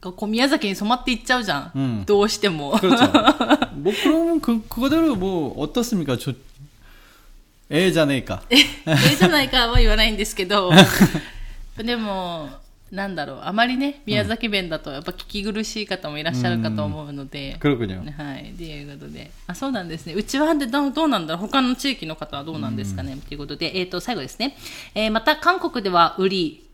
[0.01, 1.71] こう宮崎に染まっていっちゃうじゃん。
[1.75, 2.71] うんどうしても。
[2.79, 3.05] 그렇죠.
[3.75, 6.17] 뭐 그러면 그 그거대로 뭐 어떻습니까?
[6.17, 6.33] 저
[7.69, 8.41] 애자네니까.
[8.49, 10.71] ええじゃないかは言わないんですけど、
[11.77, 12.49] でも、
[12.90, 18.02] なんだろうあまりね宮崎弁だとやっぱ聞き苦しい方もいらっしゃるかと思うので、黒くにゃは
[18.36, 18.54] い。
[18.56, 19.30] ということで。
[19.46, 20.14] あそうなんですね。
[20.14, 21.46] うちはでどうなんだろう。
[21.46, 23.16] 他の地域の方はどうなんですかね。
[23.28, 24.56] ということで、えー、と最後ですね、
[24.94, 26.68] えー、また韓国では売り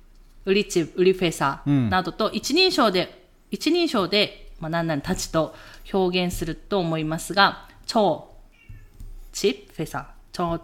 [0.44, 5.54] 売りチう売りフェサーなどと一人称で一人称で、まあ、なんなんたちと
[5.92, 8.30] 表現すると思いますが超
[9.32, 9.98] チッフェサ。
[9.98, 10.60] ー超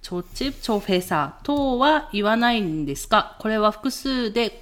[0.00, 4.61] 超チッ超フェサーとは言わないんですかこれは複数で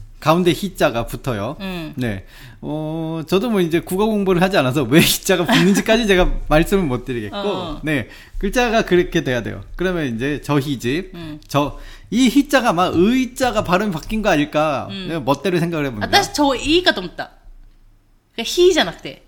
[0.21, 1.57] 가운데 히자가 붙어요.
[1.59, 1.93] 음.
[1.97, 2.25] 네.
[2.61, 7.35] 어, 저도 뭐 이제 국어 공부를 하지 않아서 왜 히자가 붙는지까지 제가 말씀을 못 드리겠고,
[7.37, 7.81] 어.
[7.83, 8.07] 네.
[8.37, 9.63] 글자가 그렇게 돼야 돼요.
[9.75, 11.41] 그러면 이제 저희집, 음.
[11.47, 11.79] 저,
[12.11, 15.07] 이 히자가 막 의자가 발음이 바뀐 거 아닐까, 음.
[15.09, 16.07] 네, 멋대로 생각을 해봅니다.
[16.07, 17.31] 아, 다시 저 이가 덤다.
[18.33, 19.23] 그러니까 히자 낙대.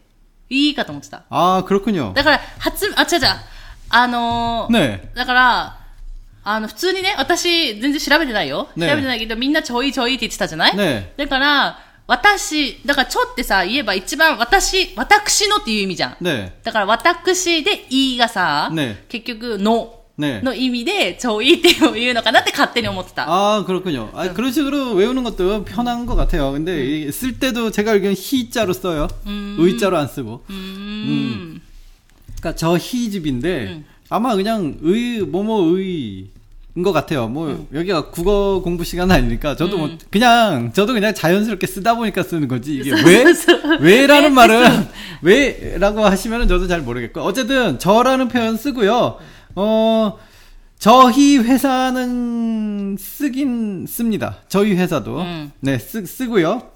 [0.49, 1.25] 이가 덤다.
[1.29, 2.13] 아, 그렇군요.
[2.13, 3.39] 그러니까, 하츠, 아, 제자.
[3.89, 4.67] 아, 노.
[4.71, 5.09] 네.
[5.13, 5.82] 그러니까,
[6.44, 8.68] あの、普通にね、私、全然調べてないよ。
[8.76, 16.16] ね調べてないけど、みんなちょいちょいって言ってたじゃない、ねだから、私、だからちょってさ、言えば一番私、私のっていう意味じゃん。
[16.22, 16.52] 네.
[16.64, 23.26] だから私で、いいがさ、ね結局、の、ねの意味で、ちょいっていうのかなって勝手に思ってた。
[23.28, 24.10] 아, 그렇군요.
[24.14, 26.52] 아, 그런 식으로 외우는 것도 편한 것 같아요.
[26.52, 29.06] 근데 이- 쓸 때도 제가 알기로는 희자로 써요.
[29.58, 30.44] 의자로 안 쓰고.
[30.48, 31.60] うーん。
[32.40, 33.82] 그러니까 저 희집인데
[34.13, 36.29] 아마 그냥 의 뭐뭐 의인
[36.83, 37.27] 것 같아요.
[37.27, 37.67] 뭐 음.
[37.73, 39.89] 여기가 국어 공부 시간 아니니까 저도 뭐 음.
[39.93, 43.25] 뭐 그냥 저도 그냥 자연스럽게 쓰다 보니까 쓰는 거지 이게 왜
[43.81, 44.87] 왜라는 말은
[45.23, 49.17] 왜라고 하시면은 저도 잘 모르겠고 어쨌든 저라는 표현 쓰고요.
[49.55, 50.19] 어
[50.77, 54.37] 저희 회사는 쓰긴 씁니다.
[54.47, 55.51] 저희 회사도 음.
[55.59, 56.71] 네 쓰, 쓰고요.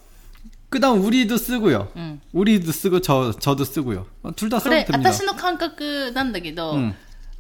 [0.70, 1.90] 그다음 우리도 쓰고요.
[1.98, 2.20] 응.
[2.34, 4.08] 우리도 쓰고 저 저도 쓰고요.
[4.24, 5.10] 어, 둘다 써도 그래, 됩니다.
[5.10, 6.94] 아타시노 감각은 난다기도 응.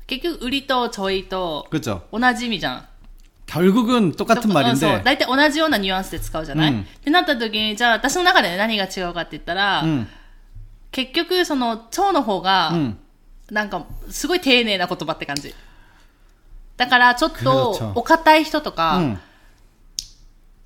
[0.06, 2.02] 結局、売りとちょいと 그죠.
[2.12, 2.84] 同じ意味じゃん。
[3.46, 5.02] 결국은 똑같은 そう 말인데.
[5.04, 10.06] 大体同じようなニュアンスで使うじゃない、うんってなった時に、じゃあ私の中で何が違うかって言ったら、 음,
[10.90, 12.96] 結局その、蝶の方が、 음.
[13.50, 15.54] なんか、すごい丁寧な言葉って感じ。
[16.76, 17.42] だから、ちょっ 그렇죠
[17.78, 19.18] と、お堅い人とか、 음.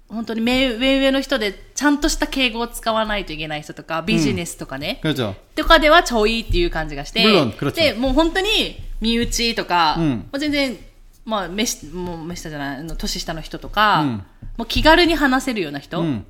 [0.09, 5.35] 本当に目上上の人で、ちゃんとした敬語を使わないといけない人とか、ビジネスとかね、 그렇죠.
[5.57, 10.77] とかではちょいっていう感じがして、 물론 그렇죠 で、もう本当に 身内とか、うんもう全然、
[11.25, 14.23] まあ、めし、もう、めしたじゃない、あの年下の人とか、うん
[14.57, 16.25] もう気軽に話せるような人、 음.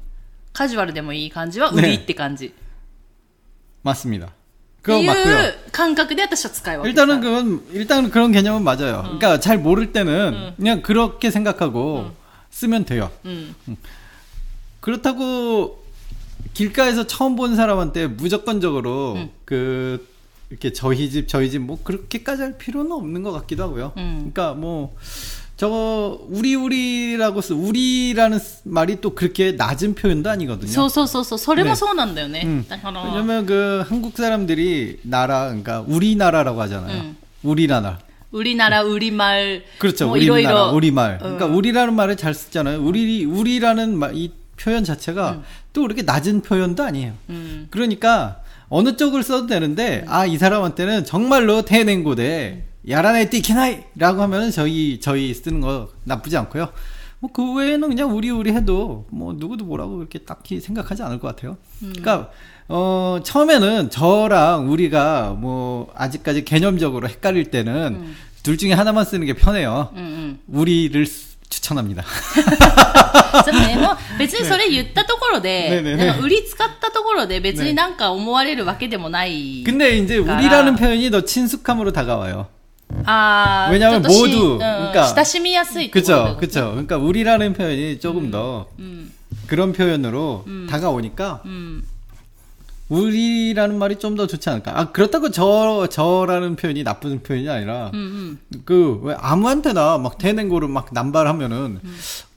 [0.52, 2.46] カジュアルでもいい感じは売りって感じ。
[2.46, 2.50] っ
[3.84, 4.26] 맞습니다.
[4.26, 4.32] て
[4.82, 5.48] 그거 い 맞고요.
[5.68, 9.02] う感覚で私は使い分け 일단은 그건 일단은 그런 개념은 맞아요.
[9.02, 12.10] 그러니까 잘 모를 때는 그냥 그렇게 생각하고
[12.50, 13.10] 쓰면 돼요.
[13.24, 13.54] うん。
[14.80, 15.84] 그렇다고
[16.54, 20.08] 길가에서 처음 본 사람한테 무조건적으로 그
[20.51, 23.93] 이렇게 저희 집 저희 집 뭐 그렇게까지 할 필요는 없는 것 같기도 하고요.
[23.97, 24.31] 음.
[24.33, 24.95] 그러니까 뭐
[25.57, 30.71] 저거 우리 우리라고 쓰 우리라는 말이 또 그렇게 낮은 표현도 아니거든요.
[30.71, 32.43] 서서서서 서래가 서운한데요네.
[33.05, 37.01] 왜냐면 그 한국 사람들이 나라 그러니까 우리나라라고 하잖아요.
[37.01, 37.17] 음.
[37.43, 37.99] 우리나라.
[38.31, 40.05] 우리나라 우리말 그렇죠.
[40.07, 40.71] 뭐 우리나라 이러이러.
[40.73, 41.15] 우리말.
[41.15, 41.19] 어.
[41.19, 42.81] 그러니까 우리라는 말을 잘 쓰잖아요.
[42.83, 45.43] 우리 우리라는 말, 이 표현 자체가 음.
[45.73, 47.13] 또 그렇게 낮은 표현도 아니에요.
[47.29, 47.67] 음.
[47.69, 48.40] 그러니까
[48.71, 55.59] 어느 쪽을 써도 되는데 아 이 사람한테는 정말로 태냉고대 야란의 띠키나이라고 하면은 저희 저희 쓰는
[55.61, 56.69] 거 나쁘지 않고요.
[57.19, 61.27] 뭐 그 외에는 그냥 우리 우리 해도 뭐 누구도 뭐라고 그렇게 딱히 생각하지 않을 것
[61.27, 61.57] 같아요.
[61.83, 61.93] 음.
[61.95, 62.31] 그러니까
[62.67, 68.15] 어 처음에는 저랑 우리가 뭐 아직까지 개념적으로 헷갈릴 때는 음.
[68.41, 69.89] 둘 중에 하나만 쓰는 게 편해요.
[69.93, 70.39] 음, 음.
[70.47, 71.05] 우리를
[71.50, 72.04] 추천합니다.
[73.44, 79.62] でもね、もう別にそれ言ったところで、ねねねなんか売り使ったところで別になんか思われるわけでもない。
[79.64, 82.48] 근데 이제 우리라는 표현이 더 친숙함으로 다가와요.
[83.04, 86.70] あー 왜냐면 ちょっとし 모두 うん 그러니까 親しみやすいってことだ 그쵸, 그쵸.
[86.70, 89.12] 그러니까 우리라는 표현이 조금 더 うん。
[89.48, 91.84] 그런 표현으로 다가오니까 うん。
[92.90, 94.78] 우리라는 말이 좀 더 좋지 않을까.
[94.78, 98.38] 아, 그렇다고 저, 저라는 표현이 나쁜 표현이 아니라 うんうん。
[98.64, 101.80] 그, 왜 아무한테나 막 대냉고를 막 남발하면은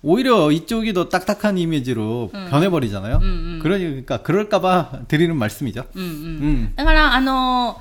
[0.02, 3.18] 오히려 이쪽이 더 딱딱한 이미지로 변해버리잖아요.
[3.18, 3.60] 음, 음.
[3.62, 5.86] 그러니까 그럴까봐 드리는 말씀이죠.
[5.96, 6.10] うんうん。
[6.42, 6.74] 음.
[6.76, 7.78] だから、あの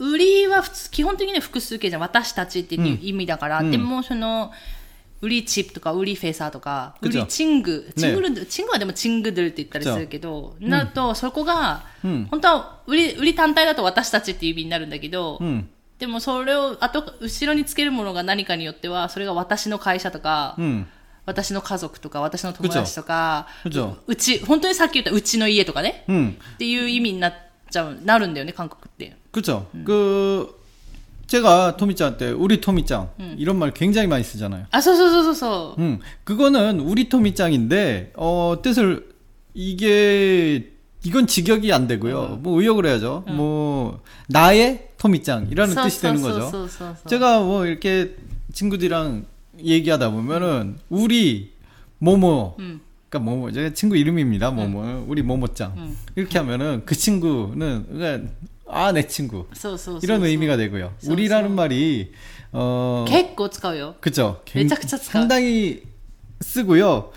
[0.00, 2.02] ー、売りは普通、基本的には複数形じゃん。
[2.02, 3.60] 私たちっていう意味だから。
[3.60, 4.50] うんでも、その、
[5.22, 15.66] 売りチップとか、売りフェーサーとか、売 그죠 りチング、チングル、チングはでもチングドゥルって言ったりするけど、なると、そこが、うん本当は、売り、売り単体だと私たちっていう意味になるんだけど、 음.
[15.98, 20.86] でもそれを、あと、後ろにつけるものが何かによっては、それが私の会社とか、 음.
[21.26, 23.96] 私の家族とか、私の友達とか、 그죠.
[24.06, 26.38] うち、本当にさっき言ったうちの家とかね、 음.
[26.54, 27.34] っていう意味になっ
[27.70, 29.16] ちゃう、なるんだよね、韓国って。
[29.32, 29.66] 그쵸.
[29.84, 30.54] 그,
[31.33, 33.35] 제가 토미짱한테 우리 토미짱 음.
[33.39, 34.67] 이런 말 굉장히 많이 쓰잖아요.
[34.69, 35.77] 아, 소소소소소.
[35.79, 39.09] 음, 그거는 우리 토미짱인데 어 뜻을
[39.55, 40.69] 이게
[41.03, 42.35] 이건 직역이 안 되고요.
[42.37, 42.43] 음.
[42.43, 43.23] 뭐 의역을 해야죠.
[43.29, 43.35] 음.
[43.35, 46.67] 뭐 나의 토미짱이라는 서, 뜻이 서, 되는 거죠.
[46.67, 48.15] 서, 제가 뭐 이렇게
[48.51, 49.25] 친구들이랑
[49.57, 51.53] 얘기하다 보면은 우리
[51.97, 55.05] 모모 그니까 모모 제 친구 이름입니다 모모 응.
[55.07, 55.97] 우리 모모짱 응.
[56.15, 58.31] 이렇게 하면은 그 친구는 그러니까
[58.72, 60.00] 아 내 친구 そうそうそうそう。
[60.02, 60.92] 이런 의미가 되고요.
[60.98, 62.12] 소- 우리라는 소- 말이
[62.52, 63.94] 어 結構使うよ。
[64.00, 64.42] 그죠.
[64.54, 65.12] 매작자 쓰가.
[65.20, 65.82] 상당히
[66.40, 67.10] 쓰고요.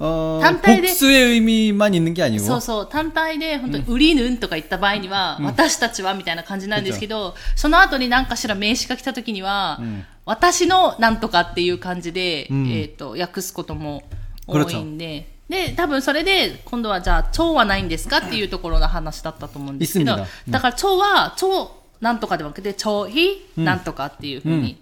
[0.00, 2.44] 어, 단타에 복수의 의미만 있는 게 아니고.
[2.44, 9.80] そうそう、単体で、本当に売りぬんとか言った場合には、私たちはみたいな感じなんですけど、その後に何かしら名詞が来た時には、
[10.24, 14.04] 私のなんとかっていう感じで、んえっ、と、訳すことも
[14.46, 24.76] 多いんで、 で、多分それで、今度はじゃあ、蝶はないんですかっていうところの話だったと思うんですけど、 있습니다うんだから蝶は、蝶なんとかではなくて、蝶ひなんとかっていうふうに。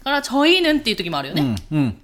[0.00, 1.42] だから、蝶ひぬんっていう時もあるよね。
[1.42, 1.96] 음, 음.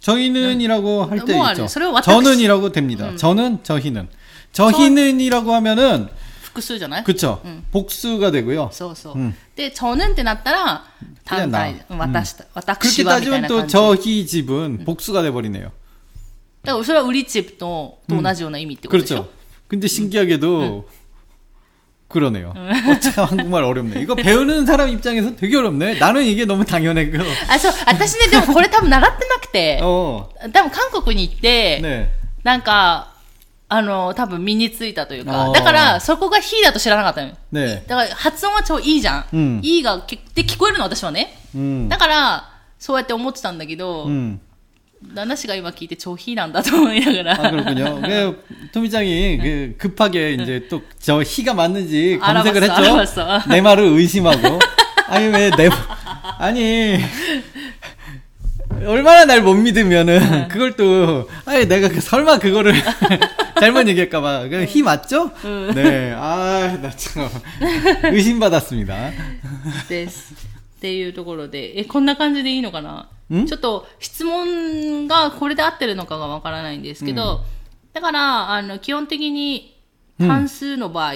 [0.00, 1.62] 저희는이라고 할 때 뭐 있죠.
[1.62, 1.68] 아니에요.
[1.68, 3.14] 서로 왔다 저는이라고 됩니다.
[3.16, 4.08] 저는, 저희는.
[4.52, 6.08] 저희는이라고 하면은
[6.42, 7.42] 複数じゃない 그쵸.
[7.72, 8.70] 복수가 되고요.
[8.72, 9.18] そうそう。
[9.18, 10.84] うんで、ちぬんってなったら、
[11.24, 13.74] 単体、 그냥 私た、 그렇게 私はみたい 따지면 な 또 感じ。
[13.74, 15.72] だ 저희 집은 복수가 돼 버리네요.
[16.72, 19.32] からそれは売りチップとと同じような意味ってことでしょ 그렇죠.
[19.68, 20.88] 근데 신기하게도
[22.08, 22.54] 그러네요.
[22.56, 24.00] 어, 참 한국말 어렵네.
[24.00, 25.98] 이거 배우는 사람 입장에서 되게 어렵네.
[25.98, 27.18] 나는 이게 너무 당연했고.
[27.50, 32.08] あ、そう、私ね、でもこれ多分習ってなくて、 어, 多分韓国に行って、 네.
[32.44, 33.12] なんか、
[33.68, 37.34] あの、多分身についたというか、あーだから、そこがヒーだと知らなかったのよ。
[37.52, 37.86] 네.
[37.86, 39.24] だから、発音は超いいじゃん。
[39.30, 41.38] うんいいが、けで聞こえるの私はね。
[41.54, 44.40] 음, だから、そうやって思ってたんだけど、 음.
[45.14, 47.32] 旦那氏が今聞いて超ヒーなんだと思いながら。
[47.46, 48.00] 아, 그렇군요.
[48.02, 53.22] 그, 토미짱이 그 급하게 이제 또 저 희가 맞는지 검색을 알아봤어, 했죠.
[53.22, 53.48] 알아봤어.
[53.48, 54.58] 내 말을 의심하고.
[55.08, 55.68] 아니, 왜 내,
[56.38, 56.98] 아니.
[58.84, 62.74] 얼마나 날 못 믿으면은 그걸 또 아니 내가 그 설마 그거를
[63.58, 65.32] 잘못 얘기할까봐 그 희 맞죠?
[65.74, 67.28] 네, 아 나 참
[68.04, 69.10] 의심받았습니다.
[69.88, 70.32] です。
[70.83, 73.07] っていうところで、え、こんな感じでいいのかな？
[73.47, 77.39] ちょっと質問がこれで合ってるのかがわからないんですけど、
[77.93, 79.77] だから、あの、基本的に
[80.17, 81.13] 単数の場合、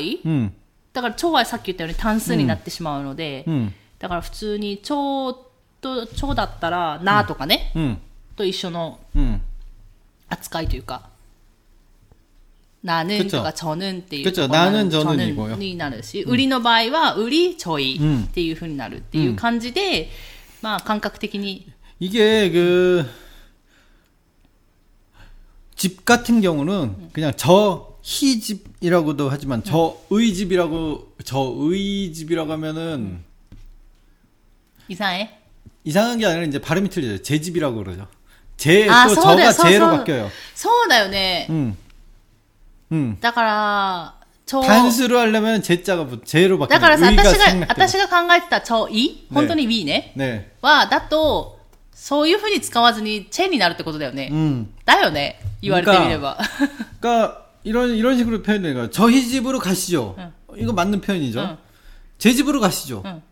[0.94, 3.46] だから超はさっき言ったように単数になってしまうので、
[4.00, 5.34] だから普通に超
[5.82, 7.74] と、超だったら、なとかね、
[8.38, 9.02] と一緒の
[10.30, 11.10] 扱いというか、
[12.83, 20.11] 나는 그쵸 とか저는っていう 그쵸 ところ 나는 の 저는 이고요 になるし、売りの場合は売りちょいうんっていう風になるっていう感じで、
[20.63, 21.67] まあ感覚的に
[22.01, 23.07] 이게 그
[25.77, 33.25] 집 같은 경우는 그냥 저희 집이라고도 하지만 저의 집이라고 저의 집이라고 하면은
[34.89, 35.29] イサエ
[35.85, 37.23] 이상한 게 아니라 이제 발음이 틀려요.
[37.23, 38.07] 제 집이라고 그러죠.
[38.57, 40.31] 제 아, 또 서울에, 저가 서- 제로 서- 바뀌어요.
[40.55, 41.49] そうだよね。
[42.93, 43.17] 음.
[43.17, 43.19] 음.
[43.21, 44.15] だから、
[44.45, 46.99] ちょ 단수로 하려면 제자가 부- 제로 だから 바뀌어요.
[46.99, 47.67] さ、 의가 私が、 생략되고.
[47.69, 50.13] 私が考えてたちょい、本当に we ね。
[50.17, 50.51] 네.
[50.61, 51.59] は、だと、
[51.95, 54.29] そういう風に使わずにチェンになるってことだよね。
[54.33, 54.67] 음.
[54.85, 55.41] だよね。
[55.63, 56.37] 言われてみれば。
[57.01, 58.75] 그러니까 이런 이런 식으로 표현해요.
[58.75, 60.17] 그러니까 저희 집으로 가시죠.
[60.57, 61.41] 이거 맞는 표현이죠.
[61.41, 61.57] 응.
[62.19, 63.03] 제 집으로 가시죠.
[63.07, 63.23] う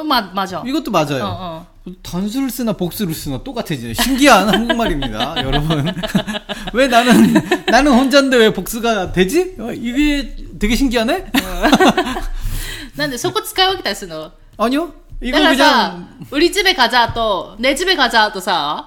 [0.00, 0.62] 어, 맞아.
[0.66, 1.24] 이것도 맞아요.
[1.24, 1.92] 어, 어.
[2.02, 3.94] 단수를 쓰나 복수를 쓰나 똑같아지네.
[3.94, 5.86] 신기한 한국말입니다, 여러분.
[6.74, 7.34] 왜 나는,
[7.66, 9.56] 나는 혼자인데 왜 복수가 되지?
[9.58, 11.30] 어, 이게 되게 신기하네?
[12.96, 14.30] 난 속고 스카이워기다 쓰노.
[14.58, 14.92] 아니요.
[15.22, 16.08] 이거 그냥.
[16.30, 18.84] 우리 집에 가자 또, 내 집에 가자 또 사.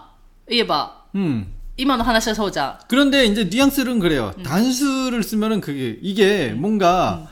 [0.49, 0.91] 이게 봐.
[1.15, 1.53] 음.
[1.77, 2.79] 이만호 하나씩 서자.
[2.87, 4.33] 그런데 이제 뉘앙스는 그래요.
[4.37, 4.43] 음.
[4.43, 6.61] 단수를 쓰면은 그게, 이게 음.
[6.61, 7.27] 뭔가, 음.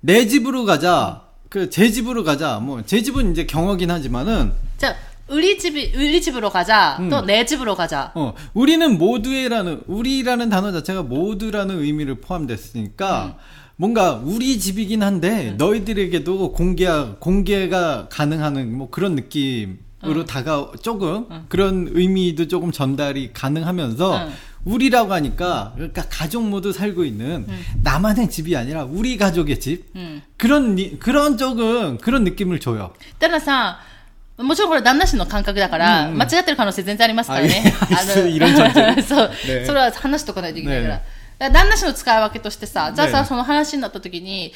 [0.00, 1.23] 내 집으로 가자.
[1.54, 2.58] 그 제 집으로 가자.
[2.58, 4.96] 뭐 제 집은 이제 경어긴 하지만은 자
[5.28, 6.96] 우리 집이 우리 집으로 가자.
[6.98, 7.08] 음.
[7.08, 8.10] 또내 집으로 가자.
[8.16, 13.24] 어 우리는 모두의라는 우리라는 단어 자체가 모두라는 의미를 포함됐으니까.
[13.26, 13.32] 음.
[13.76, 15.56] 뭔가 우리 집이긴 한데 응.
[15.56, 16.86] 너희들에게도 공개
[17.18, 20.16] 공개가 가능한 뭐 그런 느낌으로 음.
[20.18, 20.24] 응.
[20.26, 21.44] 다가 조금 응.
[21.48, 24.28] 그런 의미도 조금 전달이 가능하면서
[24.65, 27.47] 우리라고 하니까, 그러니까 가족 모두 살고 있는
[27.83, 29.85] 나만의 집이 아니라 우리 가족의 집?
[29.95, 30.21] うん。
[30.37, 32.93] 그런, 니- 그런 조금, 그런 느낌을 줘요.
[33.19, 33.79] たださ、
[34.37, 37.73] もちろんこれ旦那氏の感覚だから、うんうん間違ってる可能性全然ありますからね。
[37.91, 38.71] あいやいろんな
[39.03, 40.95] そう、ね それは話しとかないといけないから。
[40.97, 41.03] ね
[41.39, 44.53] だから旦那氏の使い分けとしてさ、じゃあさ、ねその話になった時に、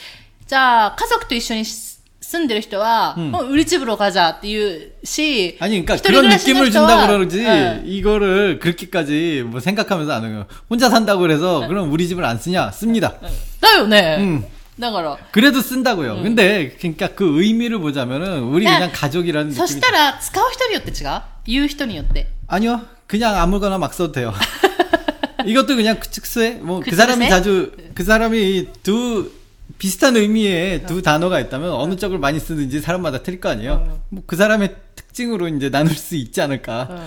[0.48, 1.97] じゃあ家族と一緒にし
[2.28, 9.60] 住んでる人は、もう売り집으로 가자っていうし、 아니, 그러니까 一人 그런 暮らしの 느낌을 人は 준다 그러지, うん 이거를 그렇게까지 뭐
[9.60, 10.46] 생각하면서 안 해요.
[10.70, 12.72] 혼자 산다고 그래서, 그럼 우리 집을 안 쓰냐?
[12.72, 13.16] 씁니다.
[13.62, 14.18] だよね。
[14.20, 14.44] 음.
[14.80, 16.24] だから、 그래도 쓴다고요.
[16.24, 19.68] 근데, 그러니까 그 의미를 보자면은, 우리 야, 그냥 가족이라는 そ 느낌이.
[19.68, 22.28] したら使う人によって違う言う人によって。
[22.47, 22.82] 아니요.
[23.06, 24.34] 그냥 아무거나 막 써도 돼요.
[25.45, 27.30] 이것도 그냥 그 즉수에, 뭐, 그 그 사람이 즉수에?
[27.30, 29.30] 자주, 그 사람이 두,
[29.78, 34.01] 비슷한 의미의 두 단어가 있다면 어느 쪽을 많이 쓰든지 사람마다 틀릴 거 아니에요?
[34.10, 37.04] 뭐 그 사람의 특징으로 이제 나눌 수 있지 않을까.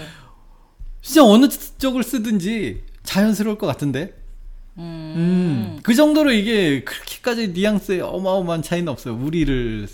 [1.02, 4.14] 진짜 어느 쪽을 쓰든지 자연스러울 것 같은데.
[4.78, 5.78] 음.
[5.82, 9.14] 그 정도로 이게 그렇게까지 뉘앙스에 어마어마한 차이는 없어요.
[9.16, 9.88] 우리를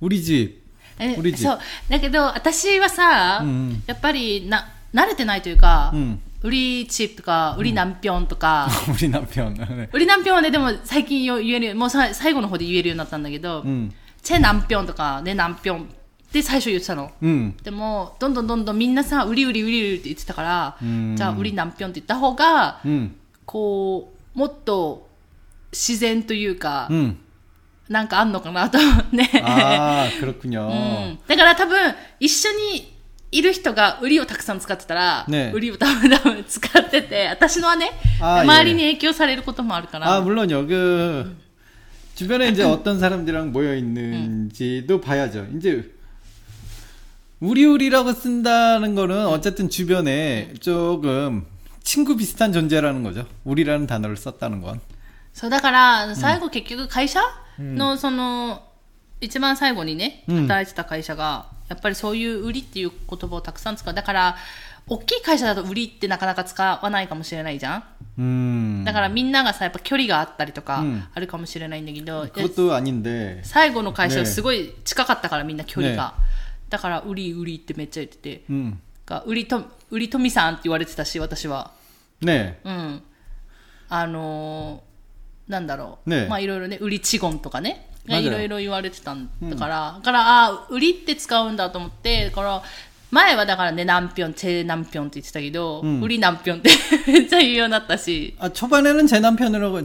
[0.00, 0.66] 우리 집.
[0.98, 1.58] え売り地そう。
[1.90, 9.54] だけど、私はさ、うんやっぱりな、慣れてないというか、うん 売りチップとか、売り何ぴょんとか、 우리 남편.
[9.54, 9.88] 네.
[9.92, 13.90] 売り何ぴょんはね、でも最近よ言える、もうさ最後の方で言えるようになったんだけど、 음.
[14.22, 15.84] チェ何ぴょんとか、ね何ぴょんっ
[16.32, 17.10] て最初言ってたの。
[17.22, 17.54] 음.
[17.62, 23.16] でも、どんどんどんどんみんなさ、売り売り売り売りって言ってたから、うんじゃあ売り何ぴょんって言った方が、 음.
[23.44, 25.08] こう、もっと
[25.72, 27.16] 自然というか、 음.
[27.88, 29.42] なんかあんのかなと思って。
[29.44, 30.68] 아, 그렇군요.
[30.68, 32.89] うんだから多分、一緒に
[33.32, 40.06] いる人が売りをたくさん使ってたら、ね売りを多分多分使ってて、私のはね、あー周りに影響されることもあるから。
[40.06, 40.66] 아, 물론요.
[40.66, 41.36] 그
[42.14, 45.46] 주변에 이제 어떤 사람들이랑 모여 있는지도 봐야죠.
[45.56, 45.92] 이제
[47.40, 51.44] 우리우리라고 쓴다는 거는 어쨌든 주변에 조금
[51.82, 53.26] 친구 비슷한 존재라는 거죠.
[53.44, 54.80] 우리라는 단어를 썼다는 건.
[55.34, 57.20] そう、だから、最後結局会社
[57.58, 58.62] の、その、
[59.21, 63.93] 一番最後にね、働いてた会社が、やっぱりそういう売りっていう言葉をたくさん使う。
[63.93, 64.35] だから、
[64.87, 67.83] 大きい会社だと売りってなかなか使わないかもしれないじゃ
[68.19, 68.83] ん。
[68.83, 72.27] だからみんながさ、やっぱ距離があったりとか、あるかもしれないんだけど、
[73.43, 76.15] 最後の会社すごい近かったから、みんな距離が。
[76.69, 78.81] だから、売り売りってめっちゃ言ってて、うん、
[79.25, 81.71] 売りと、売り富さんって言われてたし、私は。
[82.21, 83.03] ねえうん。
[83.89, 86.09] あのー、なんだろう。
[86.09, 87.90] ねまあいろいろね、売りちごんとかね。
[88.08, 92.62] 맞아요 いろいろ言われてたんだから、だから、あ売りって使うんだと思って、だから、
[93.10, 96.70] 前はだからね、何ぴょん、チェ何ぴょんって言ってたけど、うん売り何ぴょんって
[97.06, 99.80] めっちゃ言うようになったし、 아, 초반에는 제 남편이라고,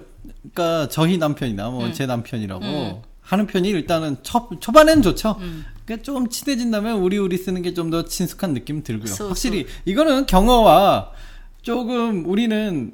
[0.53, 3.01] 그러니까 저희 남편이나 뭐 제 남편이라고 음.
[3.21, 5.39] 하는 편이 일단은 초, 초반에는 좋죠.
[5.85, 9.07] 그러니까 좀 친해진다면 우리 우리 쓰는 게 좀 더 친숙한 느낌 들고요.
[9.13, 11.11] 소, 확실히 이거는 경어와
[11.61, 12.93] 조금 우리는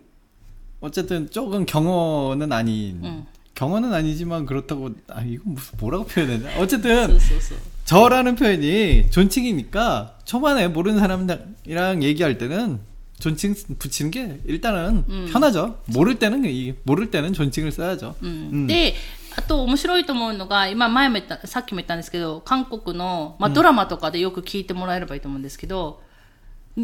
[0.82, 3.26] 어쨌든 조금 경어는 아닌 음.
[3.55, 7.58] 경어는 아니지만 그렇다고 아 이거 무슨 뭐라고 표현해야 되나 そう 어쨌든 そうそう。
[7.86, 12.80] 저라는 표현이 존칭이니까 초반에 모르는 사람이랑 얘기할 때는
[13.20, 15.30] 존칭 붙이는 게 일단은 음.
[15.32, 15.80] 편하죠.
[15.86, 18.16] 모를 때는 이 모를 때는 존칭을 써야죠.
[18.22, 18.93] うんで、
[19.38, 26.01] あと面白いと思うのが、今前も言った、さっきも言ったんですけど、韓国の、まあ、ドラマとかでよく聞いてもらえればいいと思うんですけど、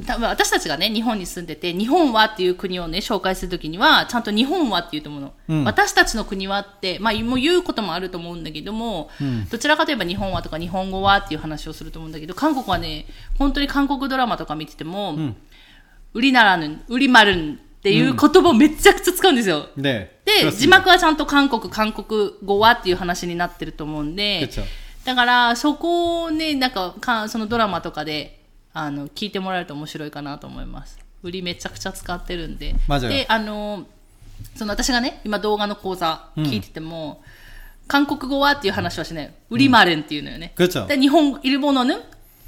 [0.06, 13.06] 多分私たちがね日本に住んでて日本はっていう国をね紹介するときにはちゃんと日本はっていうともの、うん、私たちの国はって、まあ、もう言うこともあると思うんだけども、うん、どちらかといえば日本はとか日本語はっていう話をすると思うんだけど韓国はね
[13.38, 15.36] 本当に韓国ドラマとか見てても、うん、
[16.12, 20.10] 売りならぬ売りまるんっていう言葉をめちゃくちゃ使うんですよ、で
[20.50, 24.50] 字幕はちゃんと韓国韓国語はっていう話になってると思うんで
[25.04, 28.37] だからそこをねなんかかそのドラマとかで
[28.72, 30.98] あの聞いてもらえると面白いかなと思います。
[31.22, 32.74] 売りめちゃくちゃ使ってるんで。
[33.00, 33.26] で？
[33.28, 33.86] あの
[34.54, 37.38] その私がね今動画の講座聞いてても、うん
[37.88, 39.34] 韓国語はっていう話はしない。
[39.48, 40.52] 売りまれんっていうのよね。
[40.58, 41.94] うん、日本、いるものぬ、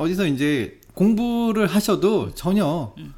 [0.00, 3.14] 어디서 이제 공부를 하셔도 전혀 음.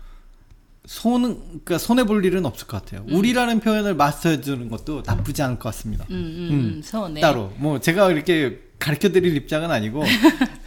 [0.85, 3.07] 손, 그러니까 손해 볼 일은 없을 것 같아요.
[3.09, 3.14] 음.
[3.14, 6.05] 우리라는 표현을 마스터해 주는 것도 나쁘지 않을 것 같습니다.
[6.11, 6.51] 음, 음, 음.
[6.51, 7.20] 음 손해.
[7.20, 10.05] 따로 뭐 제가 이렇게 가르쳐 드릴 입장은 아니고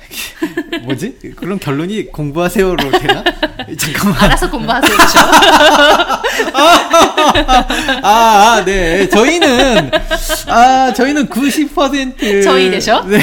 [0.84, 1.18] 뭐지?
[1.36, 3.24] 그럼 결론이 공부하세요로 되나?
[3.78, 4.24] 잠깐만.
[4.24, 4.95] 알아서 공부하세요.
[4.95, 5.20] 그렇죠?
[8.03, 9.09] 아, 아, 네.
[9.09, 9.91] 저희는
[10.47, 13.03] 아, 저희는 90% 저희 되셔?
[13.03, 13.20] 네.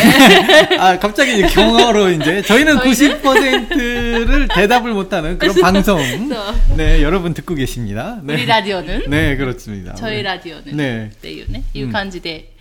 [0.79, 5.99] 아, 갑자기 경어로 이제 저희는, 저희는 90%를 대답을 못 하는 그런 방송.
[6.29, 6.37] 네.
[6.77, 8.21] 네, 여러분 듣고 계십니다.
[8.25, 8.35] 네.
[8.35, 9.95] 우리 라디오는 네, 그렇습니다.
[9.95, 11.11] 저희 라디오는 네.
[11.23, 11.63] 네, 네.
[11.73, 12.52] 이 간지대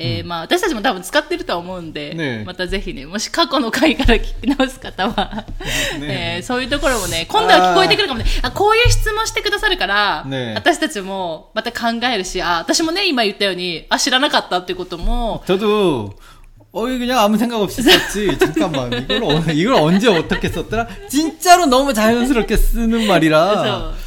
[0.00, 5.46] えーまあ、私たちも多分使ってるとは思うんで、ねまたぜひね、もし過去の回から聞き直す方は、
[5.98, 16.14] ねえーそういうところもね、今度は聞こえてくるかもね、あ、こういう質問してくださるから、ね私たちもまた考えるし、あ、私もね、今言ったように、あ、知らなかったっていうことも、 저도
[16.72, 18.36] 어이 그냥 아무 생각 없이 썼지.
[18.38, 20.86] 잠깐만 이걸 어, 이걸 언제 어떻게 썼더라?
[21.08, 24.06] 진짜로 너무 자연스럽게 쓰는 말이라 そう。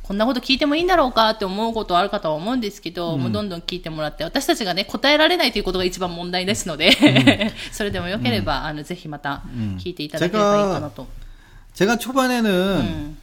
[0.10, 6.92] こんなこと聞いてもいいんだろうかって思うことはあるかとは思うんですけど、もうどんどん聞いてもらって、私たちがね、答えられないということが一番問題ですので、
[7.72, 9.42] それでもよければ、あの、ぜひまた
[9.78, 11.06] 聞いていただければいいかなと。
[11.76, 13.18] 제가 초반에는 음.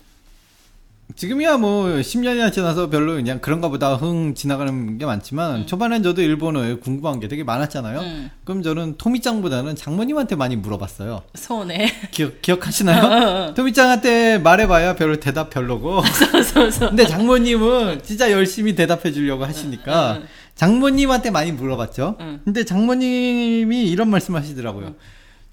[1.19, 5.67] 지금이야 뭐 10년이나 지나서 별로 그냥 그런가 보다 흥 지나가는 게 많지만 음.
[5.67, 7.99] 초반엔 저도 일본어에 궁금한 게 되게 많았잖아요.
[7.99, 8.31] 음.
[8.45, 11.23] 그럼 저는 토미짱보다는 장모님한테 많이 물어봤어요.
[11.35, 11.93] 소네.
[12.13, 13.55] 기억, 기억하시나요?
[13.59, 16.03] 토미짱한테 말해봐야 별로 대답 별로고.
[16.89, 20.21] 근데 장모님은 진짜 열심히 대답해 주려고 하시니까
[20.55, 22.17] 장모님한테 많이 물어봤죠.
[22.45, 24.95] 근데 장모님이 이런 말씀 하시더라고요.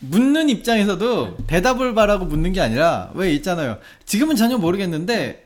[0.00, 3.78] 묻는 입장에서도 대답을 바라고 묻는 게 아니라 왜 있잖아요.
[4.04, 5.44] 지금은 전혀 모르겠는데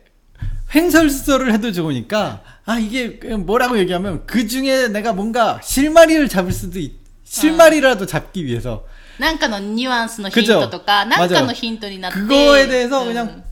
[0.75, 6.93] 횡설수설을 해도 좋으니까 아 이게 뭐라고 얘기하면 그 중에 내가 뭔가 실마리를 잡을 수도 있,
[7.25, 8.85] 실마리라도 잡기 위해서
[9.19, 12.19] なんかのニュアンスのヒントとか、 그죠 なんか 맞아요 のヒントになって。
[12.21, 13.43] 그거에 대해서 うん 그냥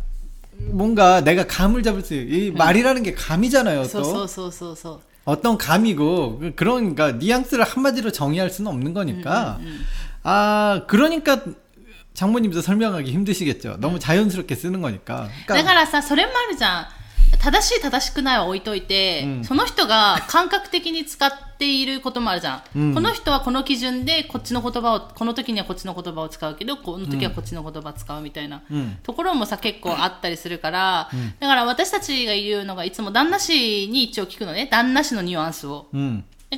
[0.70, 5.01] 뭔가 내가 감을 잡을 수 있, 이 말이라는 게 감이잖아요 そうそ 또 うそうそうそう。
[5.24, 9.59] 어떤 감이고 그- 그러니까 뉘앙스를 한마디로 정의할 수는 없는 거니까
[10.22, 11.43] 아 그러니까
[12.14, 16.87] 장모님도 설명하기 힘드시겠죠 너무 자연스럽게 쓰는 거니까 だ 그러니까 からさ、それもあるじゃん。
[17.39, 22.62] 正しい正しくないは置いといて、うんその人が感覚的に使っていることもあるじゃん。
[22.74, 28.62] うんこの人はこの基準でこっちの言葉を、この時にはこっちの言葉を使うけど、この時はこっちの言葉を使うみたいな。
[28.70, 34.66] うんところもさ、結構あったりするから、だから私たちが言うのがいつも旦那氏に一応聞くのね。
[34.70, 35.89] 旦那氏のニュアンスを。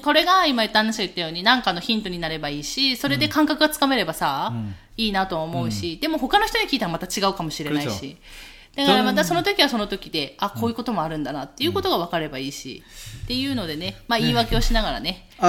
[0.02, 4.52] これが今旦那氏が言ったように何かのヒントになればいいし、それで感覚がつかめればさ、
[4.98, 8.18] いいなとは思うし、でも他の人に聞いたらまた違うかもしれないし。
[8.79, 12.85] だからまたその時はその時で、あ、こういうこともあるんだなっていうことが分かればいいし、
[13.25, 15.49] っていうのでね、まあ言い訳をしながらね、 えー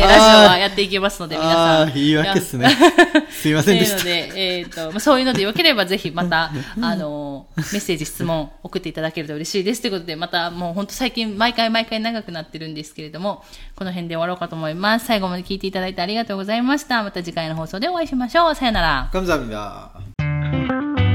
[0.00, 1.88] ラジオはやっていきますので、皆さん。
[1.88, 2.68] 아 이해했겠으네
[3.28, 9.80] すいませんでしたというので、えっ、と、まあそういうのでよければぜひまた、あの、メッセージ、質問送っていただけると嬉しいです。
[9.82, 15.06] ということで、またもう本当最近毎回毎回長くなってるんですけれども、この辺で終わろうかと思います。
[15.06, 17.02] 最後まで聞いていただいてありがとうございました。
[17.02, 18.54] また次回の放送でお会いしましょう。
[18.54, 19.10] さよなら。
[19.12, 20.11] 감사합니다
[20.51, 21.12] Thank you.